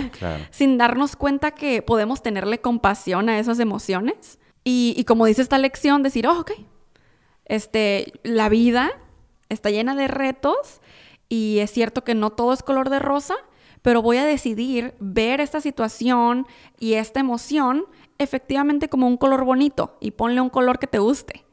Sin 0.52 0.78
darnos 0.78 1.18
cuenta 1.18 1.52
que 1.52 1.82
podemos 1.82 2.24
tenerle 2.24 2.62
compasión 2.62 3.28
a 3.28 3.40
esas 3.40 3.60
emociones. 3.60 4.40
Y, 4.64 5.04
como 5.04 5.26
dice 5.26 5.42
esta 5.42 5.60
lección, 5.60 6.02
decir, 6.02 6.26
oh, 6.26 6.40
ok, 6.40 6.54
este, 7.46 8.14
la 8.24 8.50
vida 8.50 8.90
está 9.50 9.70
llena 9.70 9.96
de 9.96 10.08
retos 10.08 10.82
y 11.30 11.60
es 11.60 11.70
cierto 11.72 12.04
que 12.04 12.16
no 12.16 12.32
todo 12.32 12.54
es 12.54 12.64
color 12.64 12.90
de 12.90 13.00
rosa, 13.00 13.36
pero 13.84 14.02
voy 14.02 14.18
a 14.18 14.26
decidir 14.26 14.96
ver 15.00 15.42
esta 15.42 15.62
situación 15.62 16.48
y 16.80 16.94
esta 16.94 17.20
emoción 17.20 17.86
efectivamente 18.18 18.88
como 18.88 19.08
un 19.08 19.18
color 19.18 19.44
bonito 19.44 19.98
y 20.00 20.12
ponle 20.12 20.40
un 20.42 20.50
color 20.50 20.80
que 20.80 20.88
te 20.88 21.00
guste. 21.00 21.44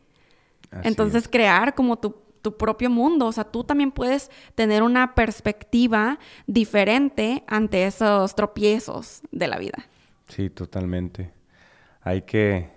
Entonces 0.85 1.29
crear 1.29 1.75
como 1.75 1.98
tu, 1.98 2.14
tu, 2.42 2.57
propio 2.57 2.90
mundo, 2.90 3.26
o 3.26 3.33
sea, 3.33 3.44
tú 3.44 3.64
también 3.64 3.92
puedes 3.92 4.31
tener 4.55 4.83
una 4.83 5.14
perspectiva 5.14 6.18
diferente 6.46 7.44
ante 7.46 7.87
esos 7.87 8.35
tropiezos 8.35 9.22
de 9.31 9.48
la 9.48 9.59
vida. 9.59 9.87
Sí, 10.28 10.50
totalmente. 10.50 11.33
Hay 12.02 12.22
que 12.22 12.70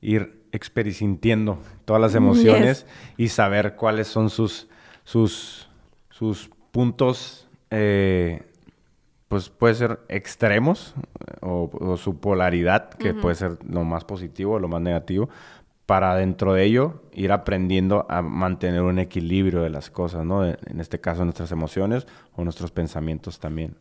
ir 0.00 0.44
experisintiendo 0.52 1.58
todas 1.84 2.00
las 2.00 2.14
emociones 2.14 2.86
y 3.16 3.28
saber 3.28 3.76
cuáles 3.76 4.06
son 4.08 4.30
sus, 4.30 4.68
sus, 5.04 5.68
sus 6.10 6.50
puntos 6.70 7.48
eh, 7.70 8.42
pues 9.28 9.50
puede 9.50 9.74
ser 9.74 10.00
extremos 10.08 10.94
o, 11.42 11.96
su 11.98 12.18
polaridad, 12.18 12.88
que 12.90 13.12
puede 13.12 13.34
ser 13.34 13.58
lo 13.68 13.84
más 13.84 14.04
positivo 14.04 14.54
o 14.54 14.58
lo 14.58 14.68
más 14.68 14.80
negativo, 14.80 15.28
para 15.88 16.14
dentro 16.16 16.52
de 16.52 16.64
ello 16.64 17.00
ir 17.14 17.32
aprendiendo 17.32 18.04
a 18.10 18.20
mantener 18.20 18.82
un 18.82 18.98
equilibrio 18.98 19.62
de 19.62 19.70
las 19.70 19.88
cosas, 19.88 20.22
¿no? 20.22 20.44
En 20.44 20.80
este 20.80 21.00
caso 21.00 21.24
nuestras 21.24 21.50
emociones 21.50 22.06
o 22.36 22.44
nuestros 22.44 22.70
pensamientos 22.70 23.40
también. 23.40 23.74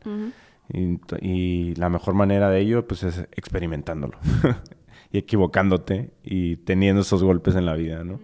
y, 0.72 1.76
la 1.76 1.90
mejor 1.90 2.14
manera 2.14 2.50
de 2.50 2.62
ello 2.62 2.88
pues 2.88 3.04
es 3.04 3.28
experimentándolo 3.34 4.18
y 5.12 5.18
equivocándote 5.18 6.12
y 6.24 6.56
teniendo 6.56 7.02
esos 7.02 7.24
golpes 7.24 7.56
en 7.56 7.66
la 7.66 7.74
vida, 7.74 8.06
¿no? 8.06 8.22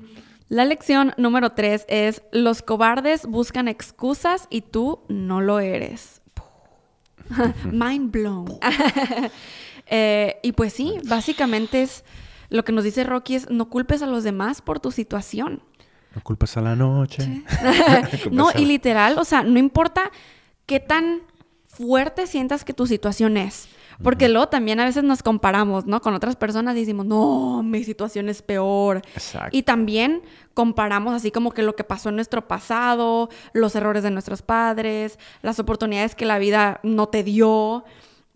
La 0.47 0.63
lección 0.63 1.11
número 1.17 1.49
tres 1.49 1.85
es 1.89 2.23
los 2.31 2.61
cobardes 2.61 3.25
buscan 3.25 3.67
excusas 3.67 4.47
y 4.49 4.61
tú 4.61 5.01
no 5.09 5.41
lo 5.41 5.59
eres. 5.59 6.21
Mind 7.65 8.11
blown. 8.11 8.45
Eh, 9.87 10.37
y 10.41 10.53
pues 10.53 10.71
sí, 10.71 10.95
básicamente 11.05 11.81
es 11.81 12.05
lo 12.53 12.63
que 12.63 12.71
nos 12.71 12.83
dice 12.83 13.03
Rocky 13.03 13.33
es 13.33 13.49
no 13.49 13.67
culpes 13.67 14.03
a 14.03 14.05
los 14.05 14.23
demás 14.23 14.61
por 14.61 14.79
tu 14.79 14.91
situación. 14.91 15.63
No 16.15 16.21
culpes 16.21 16.55
a 16.55 16.61
la 16.61 16.75
noche. 16.75 17.43
no, 18.31 18.49
y 18.55 18.65
literal, 18.65 19.17
o 19.17 19.25
sea, 19.25 19.41
no 19.41 19.57
importa 19.57 20.11
qué 20.67 20.79
tan 20.79 21.21
fuerte 21.65 22.27
sientas 22.27 22.63
que 22.63 22.73
tu 22.73 22.85
situación 22.85 23.37
es. 23.37 23.67
Porque 24.03 24.29
luego 24.29 24.49
también 24.49 24.79
a 24.79 24.85
veces 24.85 25.03
nos 25.03 25.23
comparamos, 25.23 25.87
¿no? 25.87 25.99
Con 26.01 26.13
otras 26.13 26.35
personas 26.35 26.75
y 26.75 26.81
decimos, 26.81 27.07
no, 27.07 27.63
mi 27.63 27.83
situación 27.83 28.29
es 28.29 28.43
peor. 28.43 29.01
Exacto. 29.15 29.49
Y 29.51 29.63
también 29.63 30.21
comparamos 30.53 31.15
así 31.15 31.31
como 31.31 31.53
que 31.53 31.63
lo 31.63 31.75
que 31.75 31.83
pasó 31.83 32.09
en 32.09 32.15
nuestro 32.15 32.47
pasado, 32.47 33.29
los 33.53 33.75
errores 33.75 34.03
de 34.03 34.11
nuestros 34.11 34.43
padres, 34.43 35.17
las 35.41 35.57
oportunidades 35.57 36.13
que 36.13 36.25
la 36.25 36.37
vida 36.37 36.79
no 36.83 37.07
te 37.07 37.23
dio. 37.23 37.83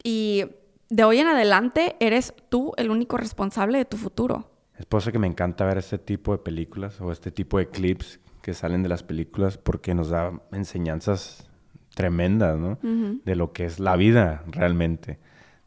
Y 0.03 0.45
de 0.89 1.03
hoy 1.03 1.19
en 1.19 1.27
adelante 1.27 1.95
eres 1.99 2.33
tú 2.49 2.73
el 2.77 2.89
único 2.89 3.17
responsable 3.17 3.77
de 3.77 3.85
tu 3.85 3.97
futuro. 3.97 4.49
Es 4.77 4.85
por 4.85 5.01
eso 5.01 5.11
que 5.11 5.19
me 5.19 5.27
encanta 5.27 5.65
ver 5.65 5.77
este 5.77 5.97
tipo 5.97 6.31
de 6.31 6.37
películas 6.37 7.01
o 7.01 7.11
este 7.11 7.31
tipo 7.31 7.57
de 7.57 7.69
clips 7.69 8.19
que 8.41 8.53
salen 8.53 8.83
de 8.83 8.89
las 8.89 9.03
películas 9.03 9.57
porque 9.57 9.93
nos 9.95 10.09
da 10.09 10.31
enseñanzas 10.51 11.49
tremendas, 11.95 12.57
¿no? 12.57 12.77
De 12.81 13.35
lo 13.35 13.53
que 13.53 13.65
es 13.65 13.79
la 13.79 13.95
vida 13.95 14.43
realmente, 14.47 15.19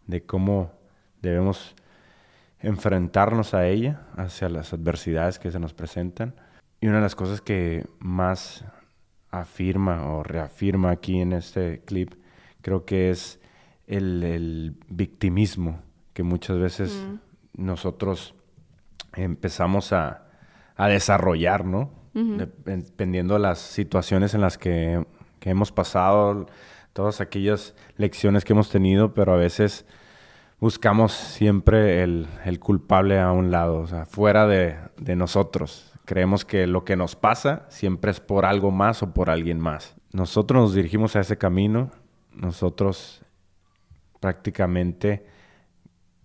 de 0.07 0.23
cómo 0.23 0.73
debemos 1.21 1.75
enfrentarnos 2.61 3.53
a 3.53 3.67
ella, 3.67 4.07
hacia 4.17 4.49
las 4.49 4.73
adversidades 4.73 5.39
que 5.39 5.51
se 5.51 5.59
nos 5.59 5.75
presentan. 5.75 6.35
Y 6.81 6.87
una 6.87 6.97
de 6.97 7.03
las 7.03 7.17
cosas 7.17 7.41
que 7.41 7.85
más 7.99 8.65
afirma 9.31 10.13
o 10.13 10.23
reafirma 10.23 10.91
aquí 10.91 11.21
en 11.21 11.33
este 11.33 11.83
clip, 11.85 12.15
creo 12.63 12.85
que 12.85 13.11
es 13.11 13.40
el, 13.91 14.77
victimismo 14.89 15.81
que 16.13 16.23
muchas 16.23 16.59
veces 16.59 17.07
nosotros 17.57 18.35
empezamos 19.15 19.93
a, 19.93 20.27
desarrollar, 20.79 21.67
¿no? 21.67 21.91
Dependiendo 22.15 23.35
de 23.35 23.41
las 23.41 23.59
situaciones 23.59 24.33
en 24.33 24.41
las 24.41 24.57
que, 24.57 25.05
hemos 25.43 25.73
pasado, 25.73 26.47
todas 26.95 27.21
aquellas 27.21 27.75
lecciones 27.97 28.45
que 28.45 28.55
hemos 28.55 28.71
tenido, 28.71 29.13
pero 29.13 29.35
a 29.35 29.37
veces 29.37 29.85
buscamos 30.59 31.13
siempre 31.13 32.03
el, 32.03 32.29
culpable 32.61 33.21
a 33.21 33.31
un 33.33 33.51
lado, 33.51 33.81
o 33.81 33.87
sea, 33.87 34.07
fuera 34.07 34.47
de, 34.47 34.79
de, 34.97 35.17
nosotros. 35.17 35.93
Creemos 36.07 36.47
que 36.47 36.67
lo 36.67 36.85
que 36.85 36.97
nos 36.97 37.15
pasa 37.15 37.67
siempre 37.69 38.11
es 38.11 38.21
por 38.21 38.47
algo 38.47 38.71
más 38.71 39.03
o 39.03 39.13
por 39.13 39.29
alguien 39.29 39.61
más. 39.61 39.97
Nosotros 40.13 40.63
nos 40.63 40.75
dirigimos 40.75 41.15
a 41.15 41.21
ese 41.21 41.37
camino, 41.37 41.91
nosotros 42.33 43.23
prácticamente 44.21 45.25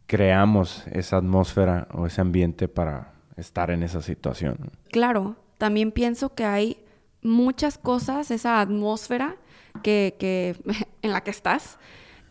creamos 0.07 0.85
esa 0.91 1.17
atmósfera 1.17 1.87
o 1.93 2.05
ese 2.05 2.21
ambiente 2.21 2.67
para 2.67 3.13
estar 3.37 3.71
en 3.71 3.83
esa 3.83 4.01
situación. 4.01 4.71
Claro, 4.91 5.35
también 5.57 5.91
pienso 5.91 6.35
que 6.35 6.45
hay 6.45 6.77
muchas 7.21 7.77
cosas, 7.77 8.29
esa 8.31 8.61
atmósfera 8.61 9.37
que, 9.81 10.15
que 10.19 10.55
en 11.01 11.11
la 11.11 11.21
que 11.21 11.31
estás, 11.31 11.79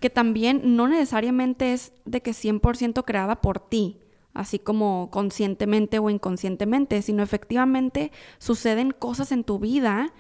que 0.01 0.11
también 0.11 0.77
no 0.77 0.87
necesariamente 0.87 1.73
es 1.73 1.93
de 2.05 2.21
que 2.21 2.33
100% 2.33 3.05
creada 3.05 3.41
por 3.41 3.59
ti, 3.59 3.99
así 4.35 4.59
como 4.59 5.09
conscientemente 5.11 5.99
o 5.99 6.11
inconscientemente, 6.11 7.01
sino 7.03 7.23
efectivamente 7.23 8.13
suceden 8.39 8.91
cosas 8.91 9.33
en 9.33 9.45
tu 9.45 9.59
vida 9.59 10.13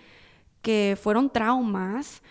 que 0.63 0.97
fueron 1.01 1.31
traumas 1.31 2.23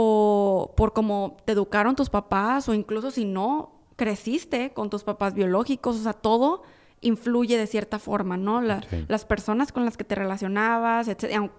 o 0.00 0.74
por 0.76 0.92
cómo 0.92 1.38
te 1.44 1.50
educaron 1.54 1.96
tus 1.96 2.08
papás 2.08 2.68
o 2.68 2.74
incluso 2.74 3.10
si 3.10 3.24
no, 3.24 3.72
creciste 3.96 4.70
con 4.72 4.90
tus 4.90 5.02
papás 5.02 5.34
biológicos, 5.34 5.96
o 5.96 6.02
sea, 6.04 6.12
todo 6.12 6.62
influye 7.00 7.58
de 7.58 7.66
cierta 7.66 7.98
forma, 7.98 8.36
¿no? 8.36 8.60
Las 8.60 9.24
personas 9.24 9.72
con 9.72 9.84
las 9.84 9.96
que 9.96 10.04
te 10.04 10.14
relacionabas, 10.14 11.08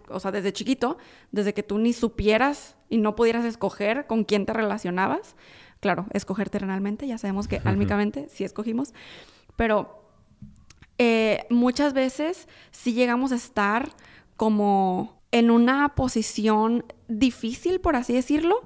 o 0.08 0.20
sea, 0.22 0.32
desde 0.32 0.54
chiquito, 0.54 0.98
desde 1.34 1.54
que 1.54 1.64
tú 1.64 1.80
ni 1.80 1.92
supieras 1.92 2.78
y 2.88 3.00
no 3.00 3.14
pudieras 3.14 3.44
escoger 3.44 4.08
con 4.08 4.24
quién 4.24 4.46
te 4.46 4.54
relacionabas, 4.54 5.36
claro, 5.82 6.06
escoger 6.14 6.50
terrenalmente, 6.50 7.08
ya 7.08 7.18
sabemos 7.18 7.50
que 7.50 7.60
álmicamente 7.66 8.30
sí 8.30 8.46
escogimos, 8.46 8.94
pero 9.58 10.02
eh, 10.98 11.46
muchas 11.50 11.92
veces 11.92 12.48
sí 12.72 12.94
llegamos 12.94 13.34
a 13.34 13.36
estar 13.36 13.90
como 14.38 15.22
en 15.34 15.52
una 15.52 15.94
posición 15.96 16.86
difícil, 17.10 17.82
por 17.82 17.96
así 17.96 18.14
decirlo, 18.14 18.64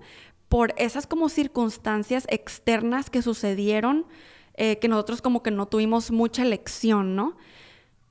por 0.50 0.76
esas 0.78 1.08
como 1.08 1.30
circunstancias 1.30 2.28
externas 2.30 3.10
que 3.10 3.24
sucedieron, 3.24 4.06
eh, 4.56 4.78
que 4.78 4.88
nosotros 4.88 5.22
como 5.22 5.42
que 5.42 5.50
no 5.50 5.68
tuvimos 5.68 6.12
mucha 6.12 6.44
elección, 6.44 7.16
¿no? 7.16 7.36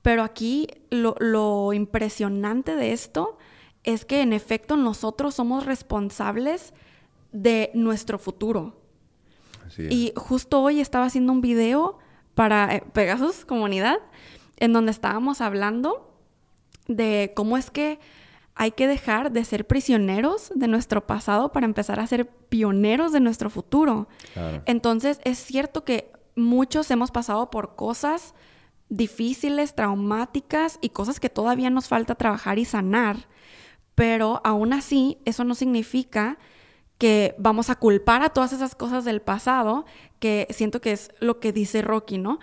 Pero 0.02 0.24
aquí 0.24 0.66
lo, 0.90 1.72
impresionante 1.72 2.74
de 2.74 2.92
esto 2.92 3.38
es 3.84 4.04
que 4.04 4.22
en 4.22 4.32
efecto 4.32 4.76
nosotros 4.76 5.36
somos 5.36 5.64
responsables 5.64 6.74
de 7.30 7.70
nuestro 7.74 8.18
futuro. 8.18 8.76
Y 9.78 10.12
justo 10.16 10.60
hoy 10.60 10.80
estaba 10.80 11.06
haciendo 11.06 11.32
un 11.32 11.40
video 11.40 11.98
para 12.34 12.74
eh, 12.74 12.84
Pegasus 12.92 13.44
Comunidad, 13.46 14.00
en 14.58 14.72
donde 14.72 14.90
estábamos 14.90 15.40
hablando 15.40 16.12
de 16.88 17.32
cómo 17.34 17.56
es 17.56 17.70
que 17.70 17.98
hay 18.62 18.70
que 18.70 18.86
dejar 18.86 19.32
de 19.32 19.44
ser 19.44 19.66
prisioneros 19.66 20.52
de 20.54 20.68
nuestro 20.68 21.04
pasado 21.04 21.50
para 21.50 21.66
empezar 21.66 21.98
a 21.98 22.06
ser 22.06 22.28
pioneros 22.28 23.10
de 23.10 23.18
nuestro 23.18 23.50
futuro. 23.50 24.06
Entonces, 24.66 25.18
es 25.24 25.38
cierto 25.38 25.84
que 25.84 26.12
muchos 26.36 26.88
hemos 26.92 27.10
pasado 27.10 27.50
por 27.50 27.74
cosas 27.74 28.34
difíciles, 28.88 29.74
traumáticas 29.74 30.78
y 30.80 30.90
cosas 30.90 31.18
que 31.18 31.28
todavía 31.28 31.70
nos 31.70 31.88
falta 31.88 32.14
trabajar 32.14 32.60
y 32.60 32.64
sanar, 32.64 33.26
pero 33.96 34.40
aún 34.44 34.72
así 34.72 35.18
eso 35.24 35.42
no 35.42 35.56
significa 35.56 36.38
que 36.98 37.34
vamos 37.38 37.68
a 37.68 37.74
culpar 37.74 38.22
a 38.22 38.28
todas 38.28 38.52
esas 38.52 38.76
cosas 38.76 39.04
del 39.04 39.22
pasado, 39.22 39.86
que 40.20 40.46
siento 40.50 40.80
que 40.80 40.92
es 40.92 41.10
lo 41.18 41.40
que 41.40 41.52
dice 41.52 41.82
Rocky, 41.82 42.16
¿no? 42.16 42.38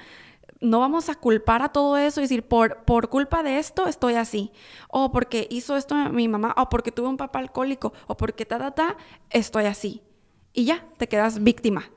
No 0.62 0.80
vamos 0.80 1.10
a 1.10 1.16
culpar 1.16 1.62
a 1.62 1.70
todo 1.70 1.98
eso 1.98 2.20
y 2.20 2.24
decir, 2.24 2.44
por, 2.44 2.84
por 2.84 3.10
culpa 3.10 3.44
de 3.44 3.60
esto 3.60 3.88
estoy 3.88 4.16
así, 4.16 4.52
o 4.90 5.12
porque 5.12 5.48
hizo 5.50 5.78
esto 5.78 5.96
mi 5.96 6.28
mamá, 6.28 6.54
o 6.58 6.70
porque 6.70 6.92
tuve 6.92 7.08
un 7.08 7.18
papá 7.18 7.40
alcohólico, 7.40 7.94
o 8.08 8.18
porque 8.18 8.46
ta, 8.46 8.58
ta, 8.60 8.72
ta, 8.72 8.98
estoy 9.30 9.66
así. 9.66 10.02
Y 10.54 10.66
ya, 10.66 10.86
te 10.98 11.08
quedas 11.08 11.44
víctima. 11.44 11.90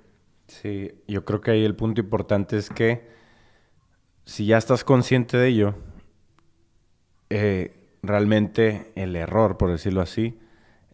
Sí, 0.47 0.93
yo 1.09 1.25
creo 1.25 1.41
que 1.41 1.53
ahí 1.53 1.65
el 1.65 1.75
punto 1.75 2.01
importante 2.01 2.57
es 2.57 2.69
que 2.69 3.09
si 4.25 4.47
ya 4.47 4.59
estás 4.59 4.85
consciente 4.85 5.37
de 5.37 5.49
ello, 5.49 5.75
eh, 7.31 7.97
realmente 8.03 8.93
el 8.95 9.17
error, 9.17 9.57
por 9.57 9.71
decirlo 9.71 10.03
así, 10.03 10.39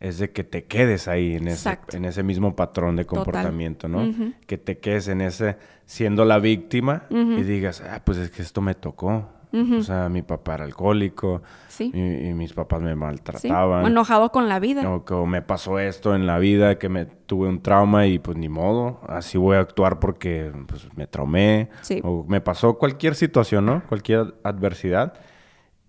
es 0.01 0.19
de 0.19 0.31
que 0.31 0.45
te 0.45 0.65
quedes 0.65 1.09
ahí 1.09 1.35
en 1.35 1.49
ese, 1.49 1.79
en 1.93 2.05
ese 2.05 2.23
mismo 2.23 2.55
patrón 2.55 2.97
de 2.97 3.05
comportamiento, 3.05 3.89
¿no? 3.89 4.35
Que 4.47 4.57
te 4.59 4.79
quedes 4.79 5.09
en 5.09 5.21
ese, 5.21 5.57
siendo 5.87 6.25
la 6.25 6.39
víctima 6.39 7.05
y 7.11 7.43
digas, 7.43 7.83
ah, 7.83 8.03
pues 8.05 8.19
es 8.19 8.31
que 8.31 8.43
esto 8.43 8.61
me 8.61 8.75
tocó. 8.75 9.29
O 9.51 9.83
sea, 9.83 10.09
mi 10.09 10.23
papá 10.23 10.57
era 10.57 10.65
alcohólico 10.65 11.43
y, 11.79 11.91
mis 12.35 12.53
papás 12.53 12.83
me 12.83 12.95
maltrataban. 12.95 13.87
enojado 13.87 14.31
con 14.31 14.49
la 14.49 14.61
vida. 14.61 14.89
O 14.89 15.27
me 15.27 15.43
pasó 15.43 15.79
esto 15.79 16.15
en 16.15 16.27
la 16.27 16.39
vida, 16.39 16.79
que 16.79 16.89
me 16.89 17.07
tuve 17.07 17.49
un 17.49 17.63
trauma 17.63 18.07
y 18.07 18.19
pues 18.19 18.37
ni 18.37 18.49
modo, 18.49 19.01
así 19.09 19.39
voy 19.39 19.57
a 19.57 19.61
actuar 19.61 19.99
porque 19.99 20.53
pues, 20.67 20.89
me 20.97 21.07
traumé. 21.07 21.71
O 22.03 22.25
me 22.29 22.41
pasó 22.41 22.79
cualquier 22.79 23.15
situación, 23.15 23.67
¿no? 23.67 23.83
Cualquier 23.89 24.35
adversidad 24.45 25.15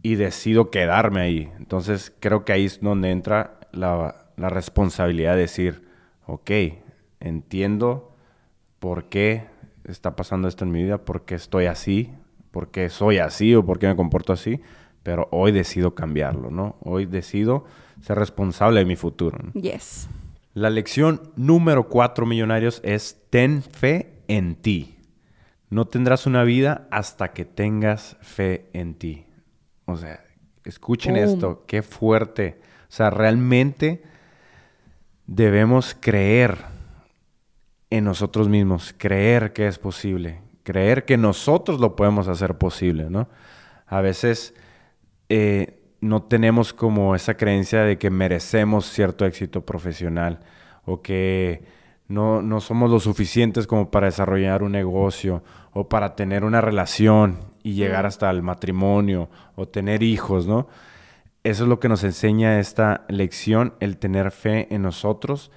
y 0.01 0.15
decido 0.15 0.71
quedarme 0.71 1.21
ahí. 1.21 1.51
Entonces 1.59 2.15
creo 2.19 2.45
que 2.45 2.53
ahí 2.53 2.65
es 2.65 2.79
donde 2.79 3.11
entra 3.11 3.58
la, 3.71 4.25
responsabilidad 4.37 5.33
de 5.33 5.41
decir, 5.41 5.87
ok, 6.25 6.51
entiendo 7.19 8.15
por 8.79 9.09
qué 9.09 9.45
está 9.83 10.15
pasando 10.15 10.47
esto 10.47 10.63
en 10.63 10.71
mi 10.71 10.83
vida, 10.83 10.99
por 10.99 11.25
qué 11.25 11.35
estoy 11.35 11.65
así, 11.65 12.13
por 12.51 12.71
qué 12.71 12.89
soy 12.89 13.17
así 13.17 13.53
o 13.55 13.65
por 13.65 13.79
qué 13.79 13.87
me 13.87 13.95
comporto 13.95 14.31
así, 14.31 14.61
pero 15.03 15.27
hoy 15.31 15.51
decido 15.51 15.95
cambiarlo, 15.95 16.51
¿no? 16.51 16.77
Hoy 16.81 17.05
decido 17.05 17.65
ser 18.01 18.17
responsable 18.17 18.79
de 18.79 18.85
mi 18.85 18.95
futuro. 18.95 19.37
Yes. 19.53 20.07
La 20.53 20.69
lección 20.69 21.31
número 21.35 21.89
cuatro, 21.89 22.25
millonarios, 22.25 22.81
es 22.83 23.17
ten 23.29 23.61
fe 23.61 24.21
en 24.27 24.55
ti. 24.55 24.95
No 25.69 25.85
tendrás 25.85 26.25
una 26.25 26.43
vida 26.43 26.87
hasta 26.91 27.33
que 27.33 27.45
tengas 27.45 28.17
fe 28.21 28.69
en 28.73 28.95
ti. 28.95 29.25
O 29.85 29.95
sea, 29.95 30.23
escuchen 30.63 31.15
esto, 31.15 31.65
qué 31.67 31.81
fuerte 31.81 32.59
o 32.89 32.91
sea, 32.91 33.11
realmente 33.11 34.01
debemos 35.27 35.95
creer 35.99 36.57
en 37.91 38.03
nosotros 38.03 38.49
mismos, 38.49 38.95
creer 38.97 39.53
que 39.53 39.67
es 39.67 39.77
posible, 39.77 40.41
creer 40.63 41.05
que 41.05 41.17
nosotros 41.17 41.79
lo 41.79 41.95
podemos 41.95 42.27
hacer 42.27 42.57
posible, 42.57 43.09
¿no? 43.09 43.29
A 43.85 44.01
veces 44.01 44.55
eh, 45.29 45.79
no 46.01 46.23
tenemos 46.23 46.73
como 46.73 47.13
esa 47.13 47.35
creencia 47.35 47.83
de 47.83 47.99
que 47.99 48.09
merecemos 48.09 48.85
cierto 48.85 49.25
éxito 49.25 49.65
profesional 49.65 50.39
o 50.85 51.03
que 51.03 51.63
no, 52.07 52.41
no 52.41 52.59
somos 52.59 52.89
lo 52.89 52.99
suficientes 52.99 53.67
como 53.67 53.91
para 53.91 54.07
desarrollar 54.07 54.63
un 54.63 54.71
negocio 54.71 55.43
o 55.73 55.87
para 55.87 56.15
tener 56.15 56.43
una 56.43 56.61
relación 56.61 57.37
y 57.61 57.73
llegar 57.73 58.07
hasta 58.07 58.31
el 58.31 58.41
matrimonio 58.41 59.29
o 59.55 59.67
tener 59.67 60.01
hijos, 60.01 60.47
¿no? 60.47 60.67
Eso 61.43 61.63
es 61.63 61.69
lo 61.69 61.79
que 61.79 61.89
nos 61.89 62.03
enseña 62.03 62.59
esta 62.59 63.05
lección, 63.07 63.73
el 63.79 63.97
tener 63.97 64.31
fe 64.31 64.67
en 64.73 64.81
nosotros, 64.81 65.51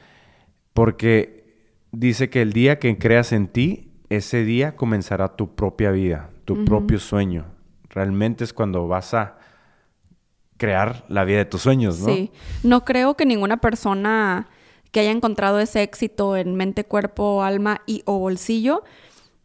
porque 0.73 1.43
dice 1.91 2.31
que 2.31 2.43
el 2.43 2.53
día 2.53 2.79
que 2.79 2.97
creas 2.99 3.33
en 3.33 3.49
ti, 3.49 3.91
ese 4.09 4.45
día 4.45 4.77
comenzará 4.77 5.37
tu 5.37 5.55
propia 5.55 5.91
vida, 5.91 6.31
tu 6.45 6.65
propio 6.65 6.99
sueño. 6.99 7.47
Realmente 7.89 8.45
es 8.45 8.53
cuando 8.53 8.87
vas 8.87 9.15
a 9.15 9.39
crear 10.57 11.05
la 11.09 11.25
vida 11.25 11.39
de 11.39 11.45
tus 11.45 11.63
sueños, 11.63 11.99
¿no? 12.01 12.07
Sí. 12.07 12.31
No 12.63 12.85
creo 12.85 13.17
que 13.17 13.27
ninguna 13.27 13.57
persona 13.57 14.49
que 14.93 15.01
haya 15.01 15.11
encontrado 15.11 15.59
ese 15.59 15.83
éxito 15.83 16.37
en 16.37 16.55
mente, 16.55 16.85
cuerpo, 16.85 17.43
alma 17.43 17.81
y 17.87 18.03
o 18.05 18.19
bolsillo 18.19 18.85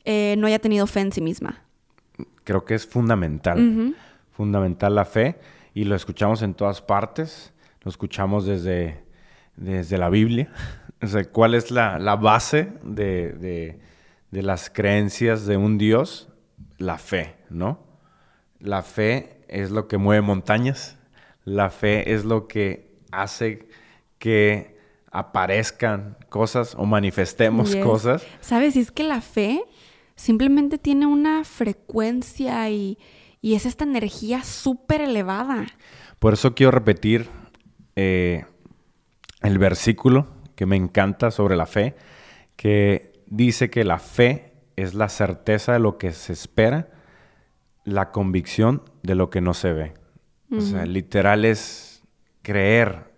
eh, 0.05 0.35
no 0.37 0.47
haya 0.47 0.59
tenido 0.59 0.85
fe 0.85 0.99
en 0.99 1.11
sí 1.11 1.21
misma. 1.21 1.63
Creo 2.43 2.65
que 2.65 2.75
es 2.75 2.85
fundamental. 2.85 3.95
Fundamental 4.31 4.95
la 4.95 5.05
fe. 5.05 5.39
Y 5.77 5.83
lo 5.83 5.95
escuchamos 5.95 6.41
en 6.41 6.55
todas 6.55 6.81
partes. 6.81 7.53
Lo 7.83 7.91
escuchamos 7.91 8.47
desde, 8.47 9.03
desde 9.55 9.99
la 9.99 10.09
Biblia. 10.09 10.51
O 10.99 11.05
sea, 11.05 11.23
¿cuál 11.25 11.53
es 11.53 11.69
la, 11.69 11.99
base 12.15 12.73
de, 12.81 13.79
de 14.31 14.41
las 14.41 14.71
creencias 14.71 15.45
de 15.45 15.55
un 15.55 15.77
Dios? 15.77 16.29
La 16.79 16.97
fe, 16.97 17.35
¿no? 17.51 17.77
La 18.59 18.81
fe 18.81 19.43
es 19.47 19.69
lo 19.69 19.87
que 19.87 19.99
mueve 19.99 20.23
montañas. 20.23 20.97
La 21.45 21.69
fe 21.69 22.15
es 22.15 22.25
lo 22.25 22.47
que 22.47 22.97
hace 23.11 23.69
que 24.17 24.79
aparezcan 25.11 26.17
cosas 26.29 26.73
o 26.73 26.87
manifestemos 26.87 27.75
cosas. 27.75 28.25
¿Sabes? 28.41 28.75
Y 28.75 28.79
es 28.79 28.91
que 28.91 29.03
la 29.03 29.21
fe 29.21 29.63
simplemente 30.15 30.79
tiene 30.79 31.05
una 31.05 31.43
frecuencia 31.43 32.67
y, 32.71 32.97
es 33.55 33.65
esta 33.65 33.83
energía 33.83 34.43
súper 34.43 35.01
elevada. 35.01 35.67
Por 36.19 36.33
eso 36.33 36.55
quiero 36.55 36.71
repetir 36.71 37.27
eh, 37.95 38.45
el 39.41 39.57
versículo 39.59 40.27
que 40.55 40.65
me 40.65 40.75
encanta 40.75 41.31
sobre 41.31 41.55
la 41.55 41.65
fe, 41.65 41.95
que 42.55 43.13
dice 43.27 43.69
que 43.69 43.83
la 43.83 43.99
fe 43.99 44.53
es 44.75 44.93
la 44.93 45.09
certeza 45.09 45.73
de 45.73 45.79
lo 45.79 45.97
que 45.97 46.11
se 46.11 46.33
espera, 46.33 46.89
la 47.83 48.11
convicción 48.11 48.83
de 49.03 49.15
lo 49.15 49.29
que 49.29 49.41
no 49.41 49.53
se 49.53 49.73
ve. 49.73 49.93
O 50.51 50.61
sea, 50.61 50.85
literal 50.85 51.43
es 51.43 52.03
creer, 52.41 53.11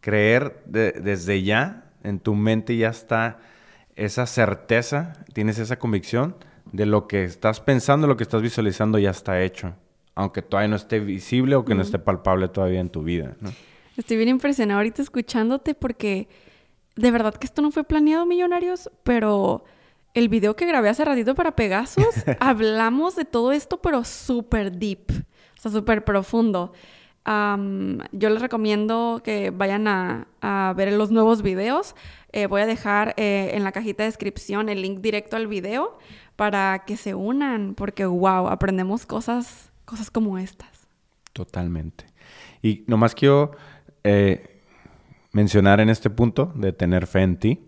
creer 0.00 0.62
desde 0.66 1.42
ya, 1.42 1.92
en 2.02 2.18
tu 2.18 2.34
mente 2.34 2.76
ya 2.76 2.88
está 2.88 3.38
esa 3.94 4.26
certeza, 4.26 5.12
tienes 5.32 5.58
esa 5.58 5.78
convicción 5.78 6.36
de 6.72 6.86
lo 6.86 7.06
que 7.06 7.24
estás 7.24 7.60
pensando, 7.60 8.06
lo 8.06 8.16
que 8.16 8.24
estás 8.24 8.42
visualizando 8.42 8.98
ya 8.98 9.10
está 9.10 9.42
hecho, 9.42 9.74
aunque 10.14 10.42
todavía 10.42 10.68
no 10.68 10.76
esté 10.76 11.00
visible 11.00 11.56
o 11.56 11.64
que 11.64 11.74
no 11.74 11.82
esté 11.82 11.98
palpable 11.98 12.48
todavía 12.48 12.80
en 12.80 12.90
tu 12.90 13.02
vida. 13.02 13.36
Estoy 13.96 14.16
bien 14.16 14.28
impresionado 14.28 14.78
ahorita 14.78 15.02
escuchándote 15.02 15.74
porque 15.74 16.28
de 16.96 17.10
verdad 17.10 17.34
que 17.34 17.46
esto 17.46 17.62
no 17.62 17.70
fue 17.70 17.84
planeado, 17.84 18.26
millonarios, 18.26 18.90
pero 19.02 19.64
el 20.14 20.28
video 20.28 20.56
que 20.56 20.66
grabé 20.66 20.88
hace 20.88 21.04
ratito 21.04 21.34
para 21.34 21.54
Pegasus, 21.54 22.06
hablamos 22.40 23.16
de 23.16 23.26
todo 23.26 23.52
esto, 23.52 23.80
pero 23.80 24.02
súper 24.02 24.72
deep, 24.72 25.10
o 25.10 25.60
sea, 25.60 25.70
súper 25.70 26.04
profundo. 26.04 26.72
yo 27.26 28.30
les 28.30 28.40
recomiendo 28.40 29.20
que 29.22 29.50
vayan 29.50 29.86
a, 29.86 30.74
ver 30.74 30.92
los 30.92 31.10
nuevos 31.10 31.42
videos. 31.42 31.94
Eh, 32.36 32.48
voy 32.48 32.60
a 32.60 32.66
dejar 32.66 33.14
eh, 33.16 33.52
en 33.54 33.64
la 33.64 33.72
cajita 33.72 34.02
de 34.02 34.10
descripción 34.10 34.68
el 34.68 34.82
link 34.82 35.00
directo 35.00 35.36
al 35.36 35.46
video 35.46 35.98
para 36.36 36.84
que 36.86 36.98
se 36.98 37.14
unan, 37.14 37.72
porque 37.74 38.04
wow, 38.04 38.48
aprendemos 38.48 39.06
cosas, 39.06 39.72
cosas 39.86 40.10
como 40.10 40.36
estas. 40.36 40.86
Totalmente. 41.32 42.04
Y 42.60 42.84
nomás 42.88 43.14
quiero 43.14 43.52
eh, 44.04 44.60
mencionar 45.32 45.80
en 45.80 45.88
este 45.88 46.10
punto 46.10 46.52
de 46.54 46.74
tener 46.74 47.06
fe 47.06 47.22
en 47.22 47.38
ti 47.38 47.60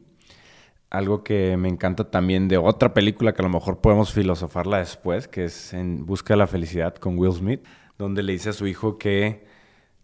algo 0.91 1.25
que 1.25 1.57
me 1.57 1.71
encanta 1.71 2.11
también 2.11 2.47
de 2.49 2.59
otra 2.59 2.93
película 2.93 3.33
que 3.33 3.41
a 3.41 3.47
lo 3.47 3.51
mejor 3.51 3.81
podemos 3.81 4.13
filosofarla 4.13 4.81
después, 4.81 5.29
que 5.29 5.47
es 5.47 5.73
En 5.73 6.05
Busca 6.05 6.35
de 6.35 6.39
la 6.39 6.47
Felicidad 6.47 6.95
con 6.97 7.17
Will 7.17 7.33
Smith, 7.33 7.65
donde 7.97 8.23
le 8.23 8.35
dice 8.35 8.51
a 8.51 8.53
su 8.53 8.67
hijo 8.67 8.99
que 8.99 9.47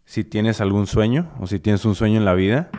si 0.06 0.24
tienes 0.24 0.62
algún 0.62 0.86
sueño 0.86 1.30
o 1.38 1.46
si 1.46 1.60
tienes 1.60 1.84
un 1.84 1.94
sueño 1.94 2.16
en 2.16 2.24
la 2.24 2.32
vida, 2.32 2.70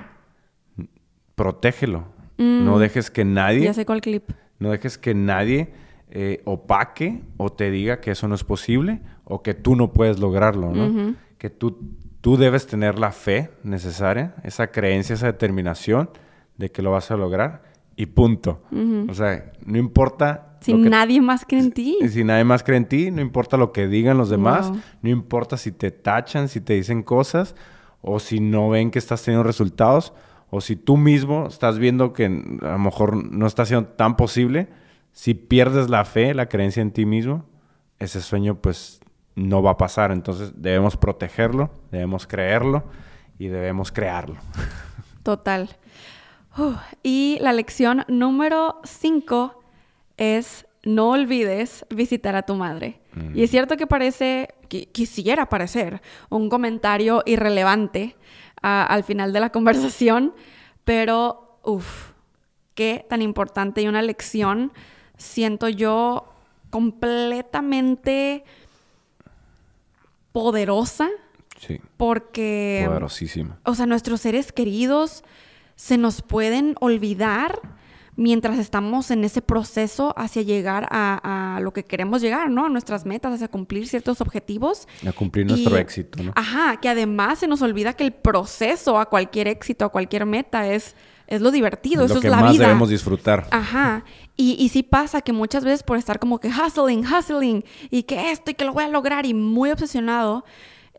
protégelo. 1.35 2.05
no 2.37 2.75
mm. 2.75 2.79
dejes 2.79 3.11
que 3.11 3.25
nadie... 3.25 3.61
Ya 3.61 3.73
sé 3.73 3.85
cuál 3.85 4.01
clip. 4.01 4.31
No 4.59 4.71
dejes 4.71 4.97
que 4.97 5.13
nadie 5.13 5.73
eh, 6.09 6.41
opaque 6.45 7.21
o 7.37 7.51
te 7.51 7.71
diga 7.71 7.99
que 7.99 8.11
eso 8.11 8.27
no 8.27 8.35
es 8.35 8.43
posible 8.43 9.01
o 9.25 9.41
que 9.41 9.53
tú 9.53 9.75
no 9.75 9.91
puedes 9.91 10.19
lograrlo, 10.19 10.71
¿no? 10.71 11.15
Que 11.37 11.49
tú, 11.49 11.77
tú 12.21 12.37
debes 12.37 12.67
tener 12.67 12.97
la 12.99 13.11
fe 13.11 13.51
necesaria, 13.63 14.35
esa 14.43 14.67
creencia, 14.67 15.15
esa 15.15 15.27
determinación 15.27 16.09
de 16.57 16.71
que 16.71 16.81
lo 16.81 16.91
vas 16.91 17.11
a 17.11 17.17
lograr 17.17 17.63
y 17.95 18.05
punto. 18.07 18.61
O 19.09 19.13
sea, 19.13 19.51
no 19.65 19.77
importa. 19.77 20.57
Si 20.61 20.73
nadie 20.73 21.21
más 21.21 21.45
cree 21.45 21.61
en 21.61 21.71
ti. 21.71 21.97
Si 22.09 22.23
nadie 22.23 22.43
más 22.43 22.63
cree 22.63 22.77
en 22.77 22.85
ti, 22.85 23.11
no 23.11 23.21
importa 23.21 23.57
lo 23.57 23.71
que 23.71 23.87
digan 23.87 24.17
los 24.17 24.29
demás, 24.29 24.71
no 25.01 25.09
importa 25.09 25.57
si 25.57 25.71
te 25.71 25.91
tachan, 25.91 26.49
si 26.49 26.61
te 26.61 26.73
dicen 26.73 27.03
cosas, 27.03 27.55
o 28.01 28.19
si 28.19 28.39
no 28.39 28.69
ven 28.69 28.91
que 28.91 28.99
estás 28.99 29.23
teniendo 29.23 29.43
resultados, 29.43 30.13
o 30.49 30.62
si 30.62 30.75
tú 30.75 30.97
mismo 30.97 31.47
estás 31.47 31.79
viendo 31.79 32.13
que 32.13 32.25
a 32.25 32.71
lo 32.71 32.79
mejor 32.79 33.15
no 33.15 33.47
está 33.47 33.65
siendo 33.65 33.89
tan 33.89 34.15
posible, 34.15 34.69
si 35.12 35.34
pierdes 35.34 35.89
la 35.89 36.05
fe, 36.05 36.34
la 36.34 36.47
creencia 36.47 36.81
en 36.81 36.91
ti 36.91 37.05
mismo, 37.05 37.45
ese 37.99 38.21
sueño 38.21 38.55
pues 38.55 39.01
no 39.36 39.62
va 39.62 39.71
a 39.71 39.77
pasar. 39.77 40.12
Entonces 40.12 40.53
debemos 40.55 40.97
protegerlo, 40.97 41.71
debemos 41.91 42.27
creerlo 42.27 42.84
y 43.39 43.47
debemos 43.47 43.91
crearlo. 43.91 44.36
Total 45.23 45.69
y 47.03 47.38
la 47.41 47.53
lección 47.53 48.05
número 48.08 48.79
5 48.84 49.62
es 50.17 50.65
no 50.84 51.12
olvides 51.12 51.86
visitar 51.89 52.36
a 52.36 52.43
tu 52.43 52.55
madre. 52.55 53.01
Y 53.34 53.43
es 53.43 53.49
mm. 53.49 53.51
cierto 53.51 53.77
que 53.77 53.88
parece, 53.88 54.49
quisiera 54.67 55.47
parecer, 55.47 56.01
un 56.29 56.49
comentario 56.49 57.23
irrelevante 57.25 58.15
al 58.65 59.04
final 59.04 59.32
de 59.34 59.39
la 59.39 59.51
conversación, 59.51 60.34
pero 60.84 61.60
uff, 61.63 62.12
qué 62.73 63.06
tan 63.08 63.21
importante 63.21 63.82
y 63.82 63.88
una 63.88 64.01
lección 64.01 64.73
siento 65.17 65.69
yo 65.69 66.34
completamente 66.69 68.43
poderosa. 70.32 71.10
Sí. 71.60 71.80
Porque. 71.95 72.84
Poderosísima. 72.86 73.60
O 73.63 73.75
sea, 73.75 73.86
nuestros 73.86 74.21
seres 74.21 74.51
queridos 74.51 75.23
se 75.75 75.97
nos 75.97 76.21
pueden 76.21 76.75
olvidar 76.80 77.60
mientras 78.15 78.60
estamos 78.60 79.12
en 79.12 79.23
ese 79.23 79.41
proceso 79.41 80.13
hacia 80.17 80.41
llegar 80.41 80.88
a, 80.89 81.60
lo 81.62 81.73
que 81.73 81.84
queremos 81.84 82.21
llegar, 82.21 82.49
¿no? 82.49 82.65
A 82.65 82.69
nuestras 82.69 83.06
metas, 83.06 83.34
hacia 83.34 83.47
cumplir 83.47 83.88
ciertos 83.88 84.21
objetivos. 84.21 84.88
A 85.08 85.12
cumplir 85.12 85.45
nuestro 85.45 85.78
éxito, 85.78 86.23
¿no? 86.23 86.32
Ajá, 86.36 86.78
que 86.78 86.89
además 86.89 87.39
se 87.39 87.47
nos 87.47 87.62
olvida 87.62 87.93
que 87.93 88.04
el 88.04 88.13
proceso 88.13 88.99
a 88.99 89.10
cualquier 89.10 89.47
éxito, 89.47 89.86
a 89.86 89.89
cualquier 89.89 90.25
meta 90.25 90.71
es, 90.71 90.95
es 91.28 91.41
lo 91.41 91.51
divertido, 91.51 92.06
eso 92.06 92.17
es 92.17 92.23
la 92.23 92.38
vida. 92.38 92.38
Lo 92.38 92.51
que 92.51 92.58
más 92.58 92.58
debemos 92.60 92.89
disfrutar. 92.89 93.47
Ajá. 93.51 94.06
Y, 94.38 94.56
y 94.60 94.69
sí 94.69 94.84
pasa 94.84 95.21
que 95.21 95.34
muchas 95.34 95.63
veces 95.63 95.84
por 95.84 95.97
estar 95.97 96.19
como 96.19 96.39
que 96.39 96.49
hustling, 96.49 97.06
hustling, 97.06 97.63
y 97.89 98.04
que 98.04 98.32
esto 98.32 98.51
y 98.51 98.54
que 98.54 98.65
lo 98.65 98.73
voy 98.73 98.84
a 98.84 98.89
lograr 98.89 99.25
y 99.25 99.34
muy 99.34 99.71
obsesionado, 99.71 100.45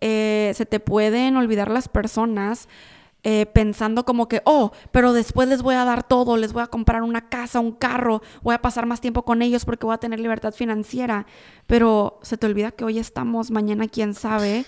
eh, 0.01 0.53
se 0.55 0.67
te 0.67 0.81
pueden 0.81 1.37
olvidar 1.37 1.71
las 1.71 1.89
personas 1.89 2.69
eh, 3.29 3.45
pensando 3.45 4.05
como 4.05 4.29
que, 4.29 4.41
oh, 4.45 4.71
pero 4.93 5.12
después 5.12 5.49
les 5.49 5.61
voy 5.61 5.75
a 5.75 5.85
dar 5.85 6.07
todo, 6.07 6.37
les 6.37 6.53
voy 6.53 6.62
a 6.62 6.69
comprar 6.69 7.03
una 7.03 7.29
casa, 7.29 7.59
un 7.59 7.73
carro, 7.73 8.23
voy 8.41 8.55
a 8.55 8.62
pasar 8.62 8.87
más 8.87 9.01
tiempo 9.01 9.25
con 9.25 9.43
ellos 9.43 9.65
porque 9.65 9.85
voy 9.85 9.95
a 9.95 9.99
tener 9.99 10.21
libertad 10.21 10.55
financiera. 10.55 11.27
Pero 11.67 12.21
se 12.23 12.37
te 12.37 12.47
olvida 12.47 12.71
que 12.71 12.85
hoy 12.85 13.01
estamos, 13.01 13.51
mañana 13.51 13.89
quién 13.89 14.15
sabe. 14.15 14.65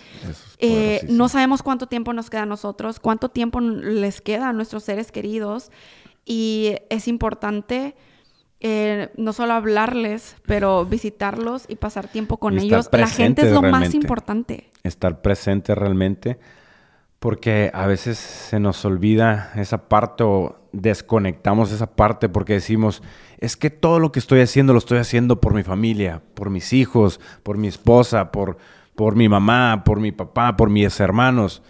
Eh, 0.59 1.07
no 1.09 1.29
sabemos 1.29 1.62
cuánto 1.62 1.87
tiempo 1.87 2.12
nos 2.12 2.31
queda 2.31 2.42
a 2.42 2.47
nosotros, 2.47 2.99
cuánto 2.99 3.29
tiempo 3.29 3.61
les 3.61 4.21
queda 4.21 4.49
a 4.49 4.53
nuestros 4.53 4.83
seres 4.83 5.12
queridos. 5.12 5.71
Y 6.25 6.75
es 6.90 7.07
importante... 7.07 7.94
Eh, 8.61 9.12
no 9.16 9.33
solo 9.33 9.53
hablarles, 9.53 10.35
pero 10.44 10.85
visitarlos 10.85 11.64
y 11.68 11.77
pasar 11.77 12.09
tiempo 12.09 12.38
con 12.38 12.59
ellos. 12.59 12.88
La 12.90 13.07
gente 13.07 13.47
es 13.47 13.53
lo 13.53 13.62
más 13.62 13.94
importante. 13.94 14.68
Estar 14.83 15.23
presente 15.23 15.77
realmente 15.77 16.40
porque 17.18 17.70
a 17.74 17.87
veces 17.87 18.18
se 18.18 18.61
nos 18.61 18.85
olvida 18.85 19.52
esa 19.57 19.88
parte 19.88 20.22
o 20.24 20.57
desconectamos 20.72 21.72
esa 21.72 21.96
parte 21.96 22.28
porque 22.28 22.54
decimos, 22.54 23.02
es 23.38 23.57
que 23.57 23.70
todo 23.70 23.98
lo 23.98 24.12
que 24.12 24.20
estoy 24.20 24.40
haciendo 24.40 24.72
lo 24.72 24.78
estoy 24.78 24.98
haciendo 24.98 25.40
por 25.40 25.54
mi 25.54 25.62
familia, 25.62 26.22
por 26.35 26.50
mis 26.50 26.72
hijos, 26.72 27.20
por 27.42 27.59
mi 27.59 27.68
esposa, 27.68 28.31
por, 28.31 28.59
por 28.94 29.16
mi 29.16 29.28
mamá, 29.28 29.83
por 29.85 30.00
mi 30.00 30.12
papá, 30.12 30.57
por 30.57 30.70
mis 30.70 31.00
hermanos. 31.00 31.62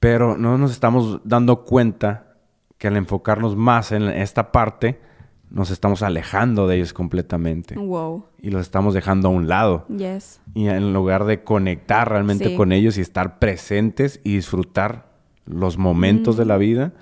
Pero 0.00 0.36
no 0.36 0.58
nos 0.58 0.72
estamos 0.72 1.20
dando 1.24 1.64
cuenta 1.64 2.36
que 2.76 2.88
al 2.88 2.96
enfocarnos 2.96 3.56
más 3.56 3.92
en 3.92 4.02
esta 4.08 4.52
parte, 4.52 5.00
nos 5.50 5.70
estamos 5.70 6.02
alejando 6.02 6.66
de 6.66 6.76
ellos 6.76 6.92
completamente. 6.92 7.76
Wow. 7.76 8.26
Y 8.40 8.50
los 8.50 8.62
estamos 8.62 8.94
dejando 8.94 9.28
a 9.28 9.30
un 9.30 9.48
lado. 9.48 9.86
Yes. 9.88 10.40
Y 10.54 10.66
en 10.68 10.92
lugar 10.92 11.24
de 11.24 11.44
conectar 11.44 12.08
realmente 12.08 12.54
con 12.56 12.72
ellos 12.72 12.98
y 12.98 13.00
estar 13.00 13.38
presentes 13.38 14.20
y 14.24 14.36
disfrutar 14.36 15.06
los 15.46 15.78
momentos 15.78 16.36
de 16.36 16.44
la 16.44 16.56
vida, 16.56 16.92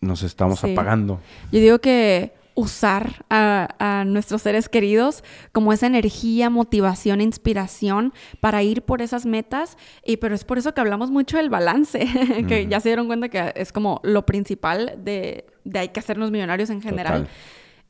nos 0.00 0.22
estamos 0.22 0.64
apagando. 0.64 1.20
Yo 1.52 1.60
digo 1.60 1.78
que 1.78 2.32
usar 2.54 3.24
a, 3.30 4.04
nuestros 4.06 4.42
seres 4.42 4.68
queridos 4.68 5.24
como 5.52 5.72
esa 5.72 5.86
energía, 5.86 6.50
motivación, 6.50 7.20
inspiración 7.20 8.12
para 8.40 8.62
ir 8.62 8.82
por 8.82 9.02
esas 9.02 9.26
metas. 9.26 9.76
Y 10.04 10.18
pero 10.18 10.34
es 10.34 10.44
por 10.44 10.58
eso 10.58 10.74
que 10.74 10.80
hablamos 10.80 11.10
mucho 11.10 11.36
del 11.36 11.50
balance, 11.50 12.06
que 12.48 12.66
ya 12.66 12.80
se 12.80 12.88
dieron 12.88 13.06
cuenta 13.06 13.28
que 13.28 13.52
es 13.56 13.72
como 13.72 14.00
lo 14.02 14.26
principal 14.26 14.94
de, 14.98 15.46
de 15.64 15.78
hay 15.78 15.88
que 15.88 16.00
hacernos 16.00 16.30
millonarios 16.30 16.70
en 16.70 16.82
general. 16.82 17.28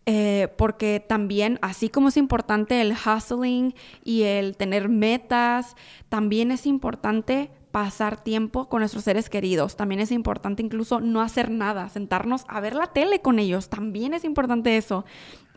Eh, 0.05 0.49
porque 0.57 0.99
también, 0.99 1.61
así 1.63 1.89
como 1.89 2.09
es 2.09 2.17
importante 2.17 2.81
el 2.81 2.93
hustling 2.93 3.75
y 4.03 4.23
el 4.23 4.57
tener 4.57 4.89
metas, 4.89 5.77
también 6.09 6.51
es 6.51 6.67
importante 6.67 7.51
pasar 7.73 8.23
tiempo 8.23 8.69
con 8.69 8.81
nuestros 8.81 9.05
seres 9.05 9.29
queridos. 9.31 9.77
También 9.77 10.01
es 10.01 10.13
importante 10.13 10.63
incluso 10.63 11.01
no 11.01 11.23
hacer 11.23 11.51
nada, 11.51 11.89
sentarnos 11.89 12.45
a 12.47 12.61
ver 12.61 12.75
la 12.75 12.89
tele 12.89 13.21
con 13.21 13.39
ellos. 13.39 13.71
También 13.71 14.15
es 14.15 14.25
importante 14.25 14.77
eso. 14.77 15.05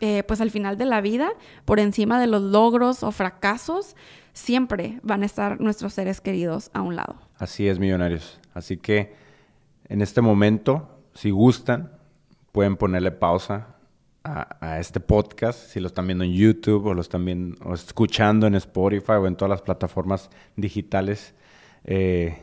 Eh, 0.00 0.24
pues 0.24 0.40
al 0.40 0.50
final 0.50 0.76
de 0.78 0.86
la 0.86 1.00
vida, 1.00 1.30
por 1.64 1.78
encima 1.78 2.18
de 2.18 2.26
los 2.26 2.42
logros 2.42 3.02
o 3.02 3.12
fracasos, 3.12 3.96
siempre 4.32 4.98
van 5.02 5.22
a 5.22 5.26
estar 5.26 5.60
nuestros 5.60 5.92
seres 5.92 6.20
queridos 6.20 6.70
a 6.72 6.82
un 6.82 6.96
lado. 6.96 7.16
Así 7.38 7.68
es, 7.68 7.78
millonarios. 7.78 8.40
Así 8.54 8.78
que 8.78 9.14
en 9.88 10.00
este 10.00 10.22
momento, 10.22 11.00
si 11.14 11.30
gustan, 11.30 11.92
pueden 12.52 12.76
ponerle 12.76 13.10
pausa 13.10 13.76
a, 14.24 14.80
este 14.80 14.98
podcast, 14.98 15.70
si 15.70 15.78
lo 15.78 15.86
están 15.86 16.06
viendo 16.06 16.24
en 16.24 16.32
YouTube 16.32 16.86
o 16.86 16.94
lo 16.94 17.00
están 17.00 17.24
viendo, 17.24 17.64
o 17.64 17.74
escuchando 17.74 18.46
en 18.46 18.56
Spotify 18.56 19.12
o 19.12 19.26
en 19.26 19.36
todas 19.36 19.50
las 19.50 19.62
plataformas 19.62 20.30
digitales 20.56 21.34
eh, 21.86 22.42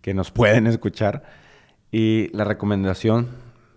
que 0.00 0.14
nos 0.14 0.30
pueden 0.30 0.66
escuchar. 0.66 1.24
Y 1.90 2.28
la 2.36 2.44
recomendación 2.44 3.30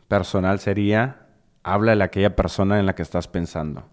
personal 0.08 0.60
sería, 0.60 1.28
háblale 1.64 2.04
a 2.04 2.08
aquella 2.08 2.36
persona 2.36 2.80
en 2.80 2.86
la 2.86 2.94
que 2.94 3.02
estás 3.02 3.28
pensando. 3.28 3.90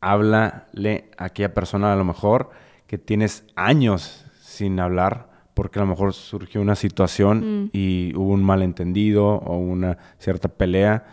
Háblale 0.00 1.10
a 1.18 1.26
aquella 1.26 1.52
persona 1.52 1.92
a 1.92 1.96
lo 1.96 2.04
mejor 2.04 2.50
que 2.86 2.96
tienes 2.96 3.44
años 3.54 4.26
sin 4.40 4.80
hablar 4.80 5.28
porque 5.52 5.78
a 5.78 5.82
lo 5.82 5.88
mejor 5.88 6.14
surgió 6.14 6.62
una 6.62 6.74
situación 6.74 7.64
mm. 7.64 7.70
y 7.74 8.14
hubo 8.16 8.32
un 8.32 8.42
malentendido 8.42 9.26
o 9.26 9.58
una 9.58 9.98
cierta 10.18 10.48
pelea. 10.48 11.04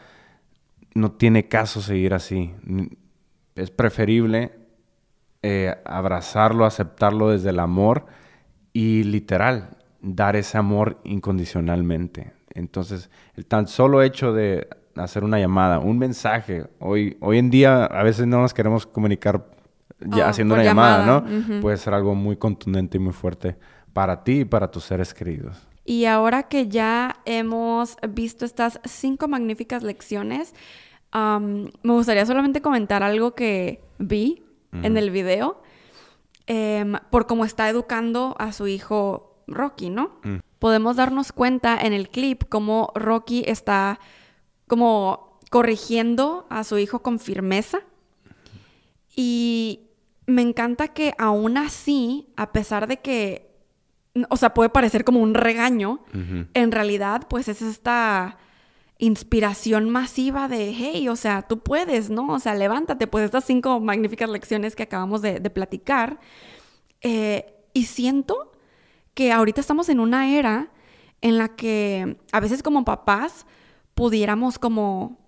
No 0.93 1.11
tiene 1.11 1.49
caso 1.49 1.81
seguir 1.81 2.13
así. 2.13 2.53
Es 3.55 3.71
preferible 3.71 4.53
eh, 5.41 5.75
abrazarlo, 5.83 6.65
aceptarlo 6.65 7.29
desde 7.31 7.49
el 7.49 7.59
amor 7.59 8.05
y 8.77 9.01
literal, 9.01 9.71
dar 10.03 10.35
ese 10.35 10.55
amor 10.55 10.99
incondicionalmente. 11.03 12.33
Entonces, 12.53 13.09
el 13.35 13.47
tan 13.47 13.67
solo 13.67 14.03
hecho 14.03 14.33
de 14.33 14.67
hacer 14.95 15.23
una 15.23 15.39
llamada, 15.39 15.79
un 15.79 15.97
mensaje, 15.97 16.67
hoy, 16.77 17.17
hoy 17.19 17.39
en 17.39 17.49
día 17.49 17.85
a 17.85 18.03
veces 18.03 18.27
no 18.27 18.39
nos 18.39 18.53
queremos 18.53 18.85
comunicar 18.85 19.47
ya 19.99 20.27
oh, 20.27 20.29
haciendo 20.29 20.53
una 20.53 20.63
llamada, 20.63 21.07
¿no? 21.07 21.59
Puede 21.59 21.77
ser 21.77 21.95
algo 21.95 22.13
muy 22.13 22.37
contundente 22.37 22.97
y 22.97 22.99
muy 22.99 23.13
fuerte 23.13 23.57
para 23.93 24.23
ti 24.23 24.41
y 24.41 24.45
para 24.45 24.69
tus 24.69 24.83
seres 24.83 25.11
queridos. 25.11 25.67
Y 25.83 26.05
ahora 26.05 26.43
que 26.43 26.67
ya 26.67 27.15
hemos 27.25 27.97
visto 28.07 28.45
estas 28.45 28.79
cinco 28.85 29.27
magníficas 29.27 29.81
lecciones, 29.81 30.53
me 31.15 31.93
gustaría 31.93 32.27
solamente 32.27 32.61
comentar 32.61 33.01
algo 33.01 33.33
que 33.33 33.81
vi 33.97 34.43
en 34.71 34.97
el 34.97 35.09
video 35.09 35.63
Em, 36.49 36.93
por 37.09 37.27
cómo 37.27 37.43
está 37.43 37.67
educando 37.67 38.33
a 38.39 38.53
su 38.53 38.67
hijo 38.67 39.43
Rocky, 39.47 39.89
¿no? 39.89 40.19
Mm. 40.23 40.37
Podemos 40.59 40.95
darnos 40.95 41.33
cuenta 41.33 41.77
en 41.77 41.91
el 41.91 42.07
clip 42.07 42.43
cómo 42.47 42.91
Rocky 42.95 43.43
está 43.45 43.99
como 44.65 45.39
corrigiendo 45.49 46.47
a 46.49 46.63
su 46.63 46.77
hijo 46.77 46.99
con 46.99 47.19
firmeza. 47.19 47.79
Y 49.13 49.89
me 50.25 50.41
encanta 50.41 50.87
que 50.89 51.13
aún 51.17 51.57
así, 51.57 52.29
a 52.37 52.53
pesar 52.53 52.87
de 52.87 52.97
que, 52.97 53.51
o 54.29 54.37
sea, 54.37 54.53
puede 54.53 54.69
parecer 54.69 55.03
como 55.03 55.19
un 55.19 55.33
regaño, 55.33 56.05
en 56.53 56.71
realidad, 56.71 57.27
pues 57.29 57.49
es 57.49 57.61
esta 57.61 58.37
inspiración 58.99 59.89
masiva 59.89 60.47
de, 60.47 60.73
hey, 60.75 61.07
o 61.09 61.15
sea, 61.15 61.43
tú 61.43 61.59
puedes, 61.59 62.09
¿no? 62.09 62.33
O 62.33 62.39
sea, 62.39 62.55
levántate, 62.55 63.07
pues 63.07 63.25
estas 63.25 63.45
cinco 63.45 63.79
magníficas 63.79 64.29
lecciones 64.29 64.75
que 64.75 64.83
acabamos 64.83 65.21
de, 65.21 65.39
platicar. 65.49 66.19
Eh, 67.01 67.53
y 67.73 67.85
siento 67.85 68.51
que 69.13 69.31
ahorita 69.31 69.61
estamos 69.61 69.89
en 69.89 69.99
una 69.99 70.29
era 70.29 70.71
en 71.21 71.37
la 71.37 71.55
que 71.55 72.17
a 72.31 72.39
veces 72.39 72.63
como 72.63 72.85
papás 72.85 73.45
pudiéramos 73.93 74.59
como, 74.59 75.19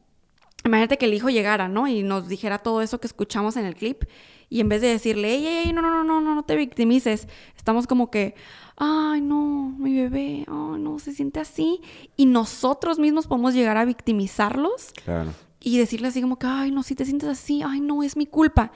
imagínate 0.63 0.97
que 0.97 1.05
el 1.05 1.13
hijo 1.13 1.29
llegara, 1.29 1.67
¿no? 1.67 1.87
Y 1.87 2.03
nos 2.03 2.27
dijera 2.27 2.59
todo 2.59 2.81
eso 2.81 2.99
que 2.99 3.07
escuchamos 3.07 3.55
en 3.57 3.65
el 3.65 3.75
clip. 3.75 4.03
Y 4.49 4.61
en 4.61 4.69
vez 4.69 4.81
de 4.81 4.87
decirle, 4.87 5.29
hey, 5.29 5.61
hey, 5.65 5.73
no, 5.73 5.81
no, 5.81 5.89
no, 5.91 6.03
no, 6.03 6.21
no, 6.21 6.35
no 6.35 6.43
te 6.43 6.55
victimices, 6.55 7.27
estamos 7.55 7.85
como 7.85 8.09
que, 8.09 8.33
ay, 8.79 9.21
no, 9.21 9.75
mi 9.77 9.93
bebé, 9.93 10.45
ay, 10.47 10.81
no, 10.81 10.97
se 10.99 11.13
siente 11.13 11.39
así. 11.39 11.81
Y 12.15 12.25
nosotros 12.25 12.97
mismos 12.97 13.27
podemos 13.27 13.53
llegar 13.53 13.77
a 13.77 13.85
victimizarlos. 13.85 14.93
Claro. 15.03 15.31
Y 15.59 15.77
decirle 15.77 16.07
así 16.07 16.21
como 16.21 16.39
que, 16.39 16.47
ay, 16.47 16.71
no, 16.71 16.83
si 16.83 16.95
te 16.95 17.05
sientes 17.05 17.29
así, 17.29 17.61
ay, 17.63 17.81
no, 17.81 18.01
es 18.01 18.15
mi 18.15 18.25
culpa. 18.25 18.71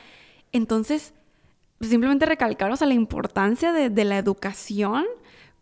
Entonces, 0.51 1.13
simplemente 1.81 2.25
recalcaros 2.25 2.81
a 2.81 2.85
la 2.85 2.93
importancia 2.93 3.71
de, 3.71 3.89
de 3.89 4.05
la 4.05 4.17
educación 4.17 5.05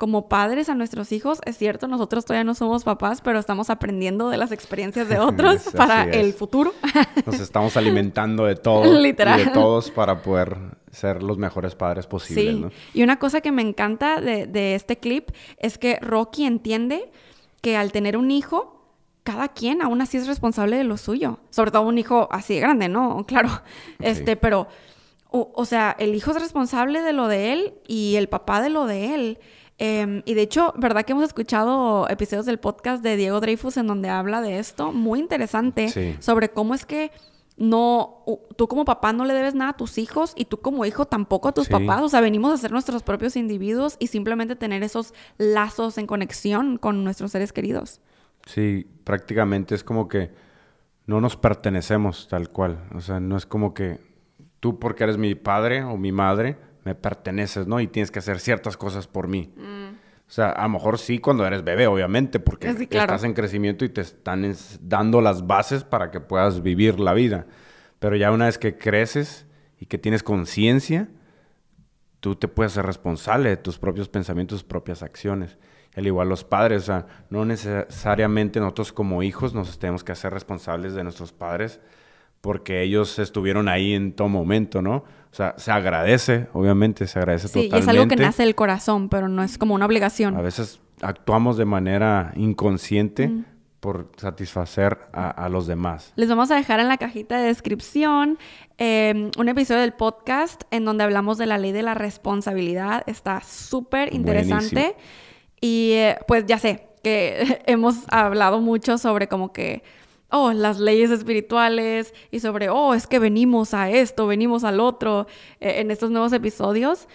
como 0.02 0.28
padres 0.28 0.68
a 0.68 0.74
nuestros 0.74 1.12
hijos. 1.12 1.42
Es 1.46 1.60
cierto, 1.60 1.88
nosotros 1.88 2.26
todavía 2.26 2.44
no 2.44 2.56
somos 2.56 2.84
papás, 2.84 3.22
pero 3.22 3.38
estamos 3.38 3.70
aprendiendo 3.70 4.30
de 4.30 4.38
las 4.38 4.52
experiencias 4.52 5.08
de 5.08 5.20
otros 5.20 5.70
para 5.78 6.06
el 6.06 6.34
futuro. 6.34 6.74
Nos 7.28 7.40
estamos 7.40 7.78
alimentando 7.78 8.46
de 8.46 8.56
todo 8.56 9.00
Literal. 9.00 9.40
y 9.42 9.46
de 9.46 9.52
todos 9.52 9.92
para 9.92 10.24
poder 10.24 10.58
ser 10.90 11.22
los 11.22 11.38
mejores 11.38 11.76
padres 11.76 12.08
posibles. 12.08 12.74
Sí. 12.74 13.00
Y 13.00 13.04
una 13.04 13.20
cosa 13.20 13.42
que 13.42 13.52
me 13.52 13.62
encanta 13.62 14.20
de, 14.20 14.48
de 14.48 14.74
este 14.74 14.98
clip 14.98 15.30
es 15.58 15.78
que 15.78 16.00
Rocky 16.02 16.46
entiende 16.46 17.12
que 17.62 17.78
al 17.78 17.92
tener 17.92 18.18
un 18.18 18.32
hijo, 18.32 18.84
cada 19.22 19.50
quien 19.50 19.84
aún 19.84 20.02
así 20.02 20.18
es 20.18 20.26
responsable 20.26 20.78
de 20.78 20.84
lo 20.84 20.98
suyo. 20.98 21.38
Sobre 21.52 21.70
todo 21.70 21.84
un 21.84 22.00
hijo 22.00 22.28
así 22.32 22.56
de 22.56 22.60
grande, 22.62 22.90
¿no? 22.90 23.24
Claro. 23.28 23.50
Este, 24.00 24.36
pero, 24.36 24.68
o, 25.30 25.52
o, 25.54 25.66
sea, 25.66 25.96
el 26.00 26.16
hijo 26.16 26.32
es 26.32 26.42
responsable 26.42 27.04
de 27.04 27.14
lo 27.14 27.28
de 27.28 27.54
él 27.54 27.76
y 27.88 28.16
el 28.16 28.30
papá 28.30 28.64
de 28.64 28.72
lo 28.72 28.88
de 28.88 29.14
él. 29.14 29.40
Em, 29.84 30.22
y 30.26 30.36
de 30.36 30.44
hecho, 30.44 30.76
¿verdad 30.78 31.06
que 31.06 31.14
hemos 31.14 31.24
escuchado 31.24 32.08
episodios 32.08 32.46
del 32.46 32.60
podcast 32.60 33.02
de 33.02 33.16
Diego 33.16 33.40
Dreyfus 33.40 33.78
en 33.78 33.88
donde 33.88 34.10
habla 34.10 34.40
de 34.40 34.60
esto? 34.60 34.92
Muy 34.92 35.18
interesante 35.18 36.20
sobre 36.20 36.50
cómo 36.50 36.76
es 36.76 36.86
que 36.86 37.10
no, 37.58 38.24
tú 38.58 38.68
como 38.68 38.86
papá 38.86 39.12
no 39.12 39.26
le 39.26 39.34
debes 39.34 39.56
nada 39.56 39.72
a 39.72 39.78
tus 39.78 39.98
hijos 39.98 40.34
y 40.36 40.46
tú 40.46 40.62
como 40.62 40.86
hijo 40.86 41.06
tampoco 41.06 41.48
a 41.50 41.52
tus 41.52 41.68
papás. 41.68 42.04
O 42.04 42.10
sea, 42.10 42.22
venimos 42.22 42.54
a 42.54 42.58
ser 42.58 42.72
nuestros 42.72 43.02
propios 43.02 43.36
individuos 43.36 43.96
y 43.98 44.06
simplemente 44.06 44.56
tener 44.56 44.84
esos 44.84 45.16
lazos 45.40 45.98
en 45.98 46.06
conexión 46.06 46.78
con 46.78 47.04
nuestros 47.04 47.32
seres 47.32 47.52
queridos. 47.52 48.02
Sí, 48.46 48.86
prácticamente 49.04 49.74
es 49.74 49.84
como 49.84 50.08
que 50.08 50.30
no 51.08 51.22
nos 51.22 51.38
pertenecemos 51.38 52.28
tal 52.28 52.50
cual. 52.50 52.84
O 52.94 53.02
sea, 53.02 53.20
no 53.20 53.36
es 53.36 53.48
como 53.48 53.74
que 53.74 54.00
tú 54.60 54.78
porque 54.78 55.06
eres 55.06 55.18
mi 55.18 55.34
padre 55.34 55.84
o 55.84 55.98
mi 55.98 56.12
madre, 56.12 56.60
me 56.84 56.96
perteneces, 56.96 57.68
¿no? 57.68 57.80
Y 57.80 57.88
tienes 57.88 58.12
que 58.12 58.20
hacer 58.20 58.40
ciertas 58.40 58.78
cosas 58.78 59.08
por 59.08 59.28
mí. 59.28 59.54
Mm. 59.56 59.96
O 60.32 60.34
sea, 60.34 60.50
a 60.50 60.64
lo 60.64 60.70
mejor 60.70 60.98
sí 60.98 61.20
cuando 61.20 61.46
eres 61.46 61.64
bebé, 61.64 61.88
obviamente, 61.88 62.40
porque 62.40 62.70
estás 62.70 63.24
en 63.26 63.34
crecimiento 63.34 63.84
y 63.84 63.90
te 63.90 64.00
están 64.00 64.50
dando 64.80 65.20
las 65.20 65.46
bases 65.46 65.84
para 65.84 66.10
que 66.10 66.22
puedas 66.22 66.64
vivir 66.64 67.00
la 67.02 67.14
vida. 67.14 67.48
Pero 68.00 68.16
ya 68.16 68.32
una 68.32 68.46
vez 68.46 68.58
que 68.58 68.78
creces 68.78 69.46
y 69.78 69.88
que 69.88 69.98
tienes 69.98 70.24
conciencia, 70.24 71.10
tú 72.22 72.36
te 72.36 72.48
puedes 72.48 72.72
ser 72.72 72.86
responsable 72.86 73.50
de 73.50 73.58
tus 73.58 73.78
propios 73.78 74.08
pensamientos, 74.08 74.60
tus 74.60 74.68
propias 74.68 75.04
acciones. 75.04 75.58
Al 75.96 76.08
igual 76.08 76.30
los 76.30 76.46
padres, 76.46 76.84
o 76.84 76.86
sea, 76.86 77.08
no 77.30 77.44
necesariamente 77.44 78.62
nosotros 78.62 78.94
como 78.94 79.24
hijos 79.24 79.54
nos 79.54 79.78
tenemos 79.80 80.06
que 80.06 80.14
hacer 80.14 80.32
responsables 80.32 80.94
de 80.94 81.04
nuestros 81.04 81.34
padres, 81.34 81.82
porque 82.40 82.82
ellos 82.82 83.20
estuvieron 83.20 83.68
ahí 83.68 83.94
en 83.94 84.14
todo 84.14 84.30
momento, 84.30 84.82
¿no? 84.82 85.04
O 85.32 85.36
sea, 85.36 85.56
se 85.58 85.72
agradece, 85.72 86.48
obviamente, 86.54 87.08
se 87.08 87.18
agradece 87.18 87.48
totalmente. 87.48 87.78
Sí, 87.78 87.82
es 87.84 87.88
algo 87.88 88.08
que 88.08 88.18
nace 88.18 88.44
del 88.44 88.54
corazón, 88.54 89.08
pero 89.08 89.30
no 89.30 89.44
es 89.44 89.58
como 89.58 89.76
una 89.76 89.86
obligación. 89.86 90.36
A 90.36 90.42
veces 90.42 90.82
actuamos 91.02 91.56
de 91.56 91.64
manera 91.64 92.34
inconsciente 92.36 93.32
por 93.80 94.12
satisfacer 94.18 95.00
a, 95.12 95.50
los 95.50 95.66
demás. 95.66 96.14
Les 96.16 96.30
vamos 96.30 96.52
a 96.52 96.56
dejar 96.56 96.80
en 96.80 96.88
la 96.88 96.98
cajita 96.98 97.40
de 97.40 97.48
descripción 97.48 98.38
em, 98.78 99.32
un 99.38 99.50
episodio 99.50 99.82
del 99.82 99.94
podcast 99.94 100.64
en 100.70 100.86
donde 100.86 101.04
hablamos 101.04 101.40
de 101.40 101.48
la 101.48 101.58
ley 101.58 101.72
de 101.72 101.82
la 101.82 101.96
responsabilidad. 101.96 103.04
Está 103.08 103.42
súper 103.42 104.14
interesante. 104.14 104.96
Y 105.60 105.94
eh, 105.94 106.18
pues 106.28 106.46
ya 106.46 106.60
sé 106.60 106.90
que 107.04 107.62
hemos 107.66 107.96
hablado 108.10 108.62
mucho 108.62 108.98
sobre 108.98 109.28
como 109.28 109.52
que 109.52 109.84
oh, 110.32 110.54
las 110.54 110.80
leyes 110.80 111.12
espirituales 111.12 112.14
y 112.32 112.40
sobre, 112.40 112.70
oh, 112.70 112.94
es 112.94 113.08
que 113.08 113.20
venimos 113.20 113.74
a 113.74 113.90
esto, 113.90 114.28
venimos 114.28 114.64
al 114.64 114.80
otro 114.80 115.28
eh, 115.60 115.82
en 115.82 115.92
estos 115.92 116.12
nuevos 116.12 116.34
episodios. 116.34 117.08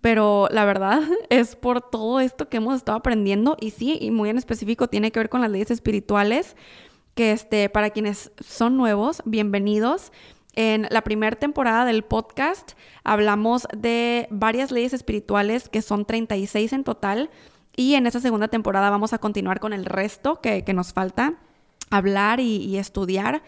pero 0.00 0.48
la 0.50 0.64
verdad 0.64 1.02
es 1.30 1.56
por 1.56 1.80
todo 1.80 2.20
esto 2.20 2.48
que 2.48 2.58
hemos 2.58 2.76
estado 2.76 2.98
aprendiendo 2.98 3.56
y 3.60 3.70
sí, 3.70 3.98
y 4.00 4.10
muy 4.10 4.28
en 4.28 4.38
específico 4.38 4.88
tiene 4.88 5.10
que 5.10 5.20
ver 5.20 5.28
con 5.28 5.40
las 5.40 5.50
leyes 5.50 5.70
espirituales, 5.70 6.56
que 7.14 7.32
este, 7.32 7.68
para 7.68 7.90
quienes 7.90 8.32
son 8.44 8.76
nuevos, 8.76 9.22
bienvenidos. 9.24 10.12
En 10.56 10.86
la 10.90 11.02
primera 11.02 11.36
temporada 11.36 11.84
del 11.84 12.04
podcast 12.04 12.72
hablamos 13.02 13.66
de 13.76 14.28
varias 14.30 14.70
leyes 14.70 14.92
espirituales, 14.92 15.68
que 15.68 15.82
son 15.82 16.04
36 16.04 16.72
en 16.72 16.84
total, 16.84 17.30
y 17.76 17.94
en 17.94 18.06
esta 18.06 18.20
segunda 18.20 18.48
temporada 18.48 18.90
vamos 18.90 19.12
a 19.12 19.18
continuar 19.18 19.58
con 19.58 19.72
el 19.72 19.84
resto 19.84 20.40
que, 20.40 20.64
nos 20.74 20.92
falta 20.92 21.34
hablar 21.90 22.40
y 22.40 22.76
estudiar, 22.76 23.42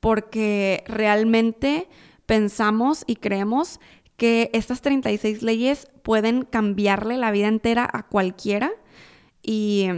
porque 0.00 0.84
realmente 0.86 1.88
pensamos 2.26 3.04
y 3.06 3.16
creemos 3.16 3.80
que 4.16 4.50
estas 4.52 4.82
36 4.82 5.42
leyes 5.42 5.88
pueden 6.02 6.42
cambiarle 6.42 7.16
la 7.16 7.30
vida 7.30 7.48
entera 7.48 7.88
a 7.90 8.06
cualquiera 8.06 8.70
y 9.42 9.88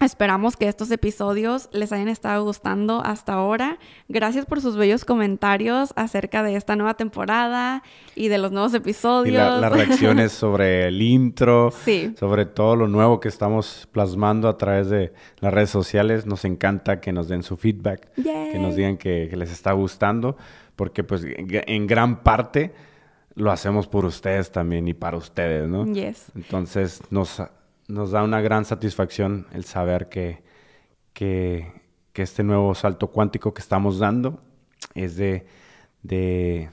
Esperamos 0.00 0.56
que 0.56 0.66
estos 0.66 0.90
episodios 0.90 1.68
les 1.72 1.92
hayan 1.92 2.08
estado 2.08 2.42
gustando 2.42 3.02
hasta 3.04 3.34
ahora. 3.34 3.78
Gracias 4.08 4.46
por 4.46 4.62
sus 4.62 4.78
bellos 4.78 5.04
comentarios 5.04 5.92
acerca 5.94 6.42
de 6.42 6.56
esta 6.56 6.74
nueva 6.74 6.94
temporada 6.94 7.82
y 8.14 8.28
de 8.28 8.38
los 8.38 8.50
nuevos 8.50 8.72
episodios. 8.72 9.58
Y 9.58 9.60
las 9.60 9.70
reacciones 9.70 10.32
sobre 10.32 10.88
el 10.88 11.02
intro, 11.02 11.70
sobre 12.18 12.46
todo 12.46 12.76
lo 12.76 12.88
nuevo 12.88 13.20
que 13.20 13.28
estamos 13.28 13.86
plasmando 13.92 14.48
a 14.48 14.56
través 14.56 14.88
de 14.88 15.12
las 15.40 15.52
redes 15.52 15.68
sociales. 15.68 16.24
Nos 16.24 16.46
encanta 16.46 16.98
que 17.02 17.12
nos 17.12 17.28
den 17.28 17.42
su 17.42 17.58
feedback, 17.58 18.10
que 18.14 18.58
nos 18.58 18.76
digan 18.76 18.96
que, 18.96 19.28
que, 19.28 19.36
les 19.36 19.52
está 19.52 19.72
gustando, 19.72 20.38
porque 20.76 21.04
pues 21.04 21.26
en 21.26 21.86
gran 21.86 22.22
parte 22.22 22.72
lo 23.34 23.52
hacemos 23.52 23.86
por 23.86 24.06
ustedes 24.06 24.50
también 24.50 24.88
y 24.88 24.94
para 24.94 25.18
ustedes, 25.18 25.68
¿no? 25.68 25.84
Yes. 25.92 26.32
Entonces 26.34 27.02
nos 27.10 27.42
nos 27.90 28.12
da 28.12 28.22
una 28.22 28.40
gran 28.40 28.64
satisfacción 28.64 29.46
el 29.52 29.64
saber 29.64 30.08
que, 30.08 30.42
que, 31.12 31.80
este 32.14 32.42
nuevo 32.42 32.74
salto 32.74 33.06
cuántico 33.06 33.54
que 33.54 33.62
estamos 33.62 33.98
dando 33.98 34.42
es 34.94 35.16
de, 35.16 35.46
de, 36.02 36.68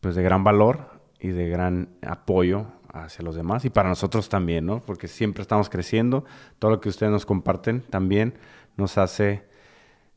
pues 0.00 0.16
de 0.16 0.22
gran 0.24 0.42
valor 0.42 1.00
y 1.20 1.28
de 1.28 1.48
gran 1.48 1.90
apoyo 2.04 2.66
hacia 2.92 3.24
los 3.24 3.36
demás 3.36 3.64
y 3.64 3.70
para 3.70 3.88
nosotros 3.88 4.28
también, 4.28 4.66
¿no? 4.66 4.80
Porque 4.80 5.06
siempre 5.06 5.42
estamos 5.42 5.68
creciendo, 5.68 6.24
todo 6.58 6.72
lo 6.72 6.80
que 6.80 6.88
ustedes 6.88 7.12
nos 7.12 7.24
comparten 7.24 7.82
también 7.82 8.34
nos 8.76 8.98
hace 8.98 9.44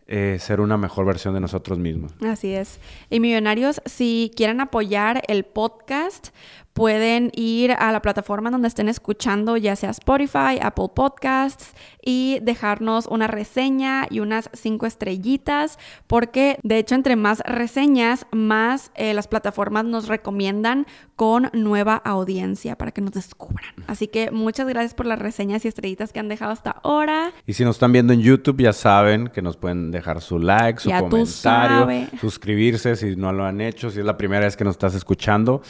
eh, 0.08 0.38
ser 0.40 0.62
una 0.62 0.78
mejor 0.78 1.06
versión 1.06 1.34
de 1.34 1.42
nosotros 1.42 1.78
mismos. 1.78 2.14
Así 2.26 2.54
es. 2.54 2.80
Y 3.10 3.20
millonarios, 3.20 3.82
si 3.86 4.32
quieren 4.36 4.62
apoyar 4.62 5.22
el 5.28 5.44
podcast, 5.44 6.30
pueden 6.78 7.32
ir 7.34 7.72
a 7.72 7.92
la 7.92 8.04
plataforma 8.04 8.52
donde 8.52 8.68
estén 8.68 8.88
escuchando, 8.88 9.58
ya 9.58 9.76
sea 9.76 9.90
Spotify, 9.90 10.60
Apple 10.62 10.90
Podcasts, 10.94 11.74
y 12.06 12.38
dejarnos 12.44 13.08
una 13.08 13.26
reseña 13.26 14.06
y 14.12 14.20
unas 14.20 14.52
cinco 14.54 14.86
estrellitas, 14.86 15.80
porque 16.06 16.60
de 16.62 16.78
hecho 16.78 16.94
entre 16.94 17.16
más 17.16 17.40
reseñas, 17.40 18.28
más 18.32 18.92
eh, 18.94 19.16
las 19.16 19.28
plataformas 19.28 19.86
nos 19.86 20.08
recomiendan 20.08 20.86
con 21.16 21.50
nueva 21.52 21.96
audiencia 21.96 22.78
para 22.78 22.92
que 22.92 23.02
nos 23.02 23.14
descubran. 23.14 23.74
Así 23.88 24.08
que 24.08 24.30
muchas 24.30 24.68
gracias 24.68 24.94
por 24.94 25.08
las 25.08 25.18
reseñas 25.18 25.66
y 25.66 25.70
estrellitas 25.70 26.14
que 26.14 26.20
han 26.20 26.30
dejado 26.30 26.52
hasta 26.52 26.70
ahora. 26.84 27.32
Y 27.48 27.54
si 27.54 27.66
nos 27.66 27.78
están 27.78 27.92
viendo 27.92 28.14
en 28.14 28.22
YouTube, 28.22 28.62
ya 28.62 28.72
saben 28.72 29.30
que 29.30 29.42
nos 29.42 29.58
pueden 29.58 29.90
dejar 29.90 30.22
su 30.22 30.38
like, 30.38 30.80
su 30.80 30.92
comentario, 30.92 32.08
suscribirse 32.22 32.96
si 32.96 33.16
no 33.16 33.34
lo 33.34 33.46
han 33.46 33.62
hecho, 33.62 33.90
si 33.90 34.00
es 34.00 34.06
la 34.06 34.16
primera 34.16 34.46
vez 34.46 34.56
que 34.56 34.64
nos 34.64 34.76
estás 34.76 34.94
escuchando. 34.94 35.64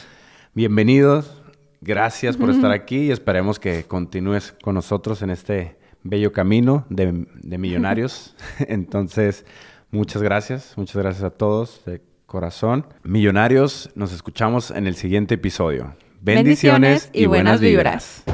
Bienvenidos, 0.58 1.40
gracias 1.80 2.36
por 2.36 2.50
estar 2.50 2.72
aquí 2.72 2.96
y 3.02 3.10
esperemos 3.12 3.60
que 3.60 3.84
continúes 3.84 4.56
con 4.60 4.74
nosotros 4.74 5.22
en 5.22 5.30
este 5.30 5.76
bello 6.02 6.32
camino 6.32 6.84
de, 6.90 7.12
millonarios. 7.56 8.34
Entonces, 8.58 9.46
muchas 9.92 10.20
gracias, 10.20 10.72
muchas 10.76 10.96
gracias 10.96 11.22
a 11.22 11.30
todos 11.30 11.84
de 11.86 12.02
corazón. 12.26 12.86
Millonarios, 13.04 13.90
nos 13.94 14.12
escuchamos 14.12 14.72
en 14.72 14.88
el 14.88 14.96
siguiente 14.96 15.36
episodio. 15.36 15.94
Bendiciones, 16.22 17.08
y, 17.12 17.26
buenas 17.26 17.60
vibras. 17.60 18.24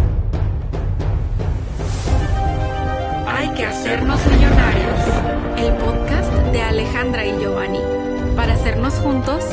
Hay 3.26 3.50
que 3.50 3.66
hacernos 3.66 4.18
millonarios. 4.28 4.98
El 5.58 5.74
podcast 5.74 6.32
de 6.52 6.62
Alejandra 6.62 7.26
y 7.26 7.38
Giovanni. 7.38 7.80
Para 8.34 8.54
hacernos 8.54 8.94
juntos 8.94 9.44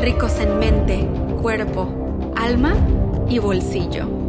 ricos 0.00 0.38
en 0.38 0.60
mente, 0.60 1.08
cuerpo 1.42 2.09
alma 2.40 2.74
y 3.28 3.38
bolsillo. 3.38 4.19